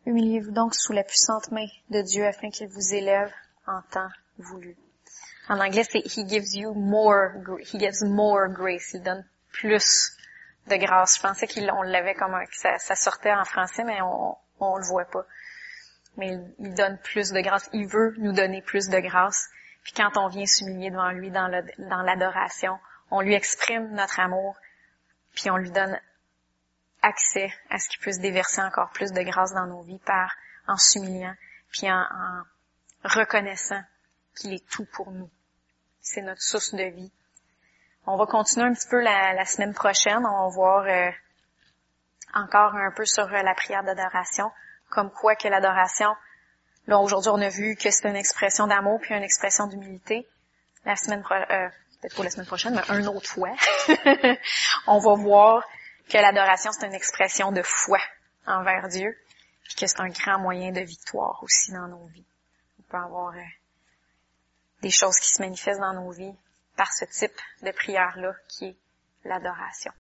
Humiliez-vous 0.07 0.53
donc 0.53 0.75
sous 0.75 0.95
la 0.95 1.05
puissante 1.05 1.51
main 1.51 1.67
de 1.91 2.01
Dieu 2.01 2.25
afin 2.25 2.49
qu'il 2.49 2.69
vous 2.69 2.95
élève 2.95 3.31
en 3.67 3.83
temps 3.91 4.09
voulu. 4.39 4.75
En 5.51 5.61
anglais, 5.61 5.85
c'est 5.85 5.99
He 5.99 6.27
gives 6.27 6.55
you 6.55 6.73
more, 6.73 7.33
He 7.61 7.79
gives 7.79 8.03
more 8.03 8.49
grace. 8.49 8.95
Il 8.95 9.03
donne 9.03 9.27
plus 9.53 10.17
de 10.69 10.77
grâce. 10.77 11.17
Je 11.17 11.21
pensais 11.23 11.47
qu'on 11.47 11.83
l'avait 11.83 12.15
comme 12.15 12.33
un, 12.33 12.47
que 12.47 12.57
ça, 12.57 12.79
ça, 12.79 12.97
sortait 12.97 13.35
en 13.35 13.45
français, 13.45 13.85
mais 13.85 14.01
on, 14.01 14.39
on 14.59 14.79
le 14.79 14.87
voit 14.87 15.05
pas. 15.05 15.27
Mais 16.19 16.39
il, 16.59 16.75
donne 16.75 16.99
plus 16.99 17.31
de 17.31 17.41
grâce. 17.41 17.71
Il 17.73 17.87
veut 17.87 18.15
nous 18.19 18.33
donner 18.33 18.61
plus 18.61 18.89
de 18.89 18.99
grâce. 18.99 19.49
Puis 19.83 19.93
quand 19.93 20.17
on 20.17 20.29
vient 20.29 20.45
s'humilier 20.45 20.91
devant 20.91 21.11
lui 21.13 21.31
dans, 21.31 21.49
l'adoration, 21.49 22.79
on 23.11 23.23
lui 23.23 23.35
exprime 23.35 23.91
notre 23.95 24.21
amour, 24.21 24.57
puis 25.35 25.51
on 25.51 25.57
lui 25.57 25.71
donne 25.71 25.99
accès 27.01 27.51
à 27.71 27.79
ce 27.79 27.89
qu'il 27.89 28.01
puisse 28.01 28.19
déverser 28.19 28.61
encore 28.61 28.91
plus 28.91 29.13
de 29.13 29.23
grâce 29.23 29.55
dans 29.55 29.67
nos 29.67 29.83
vies 29.83 30.01
par 30.05 30.31
en 30.67 30.77
s'humiliant, 30.77 31.35
puis 31.71 31.91
en, 31.91 32.05
reconnaissant 33.05 33.81
qu'il 34.37 34.53
est 34.53 34.69
tout 34.69 34.87
pour 34.93 35.11
nous. 35.11 35.31
C'est 36.01 36.23
notre 36.23 36.43
source 36.43 36.75
de 36.75 36.85
vie. 36.85 37.13
On 38.07 38.17
va 38.17 38.27
continuer 38.27 38.67
un 38.67 38.75
petit 38.75 38.89
peu 38.89 39.01
la, 39.01 39.35
la 39.35 39.45
semaine 39.45 39.75
prochaine. 39.75 40.25
On 40.27 40.49
va 40.49 40.55
voir 40.55 40.85
euh, 40.87 41.11
encore 42.35 42.75
un 42.75 42.91
peu 42.91 43.05
sur 43.05 43.25
euh, 43.25 43.43
la 43.43 43.55
prière 43.55 43.83
d'adoration, 43.85 44.51
comme 44.91 45.11
quoi 45.11 45.37
que 45.37 45.49
l'adoration, 45.49 46.15
là 46.87 46.99
aujourd'hui 46.99 47.31
on 47.31 47.41
a 47.41 47.49
vu 47.49 47.77
que 47.77 47.91
c'est 47.91 48.09
une 48.09 48.17
expression 48.17 48.67
d'amour 48.67 49.01
puis 49.01 49.15
une 49.15 49.23
expression 49.23 49.67
d'humilité. 49.67 50.27
La 50.85 50.97
semaine 50.97 51.23
euh, 51.31 51.69
peut-être 52.01 52.17
pas 52.17 52.25
la 52.25 52.31
semaine 52.31 52.47
prochaine, 52.47 52.75
mais 52.75 52.99
une 52.99 53.09
autre 53.09 53.29
fois, 53.29 53.53
on 54.87 54.99
va 54.99 55.15
voir 55.15 55.65
que 56.09 56.17
l'adoration 56.17 56.73
c'est 56.73 56.87
une 56.87 56.95
expression 56.95 57.53
de 57.53 57.63
foi 57.63 57.99
envers 58.47 58.89
Dieu, 58.89 59.17
puis 59.65 59.75
que 59.75 59.87
c'est 59.87 60.01
un 60.01 60.09
grand 60.09 60.39
moyen 60.39 60.73
de 60.73 60.81
victoire 60.81 61.43
aussi 61.43 61.73
dans 61.73 61.89
nos 61.89 62.07
vies. 62.07 62.25
On 62.79 62.83
peut 62.91 62.97
avoir 62.97 63.35
euh, 63.35 63.41
des 64.83 64.91
choses 64.91 65.19
qui 65.19 65.29
se 65.29 65.43
manifestent 65.43 65.81
dans 65.81 65.95
nos 65.95 66.11
vies 66.11 66.35
par 66.77 66.93
ce 66.93 67.05
type 67.05 67.39
de 67.63 67.71
prière-là 67.73 68.33
qui 68.49 68.67
est 68.67 68.77
l'adoration. 69.25 69.93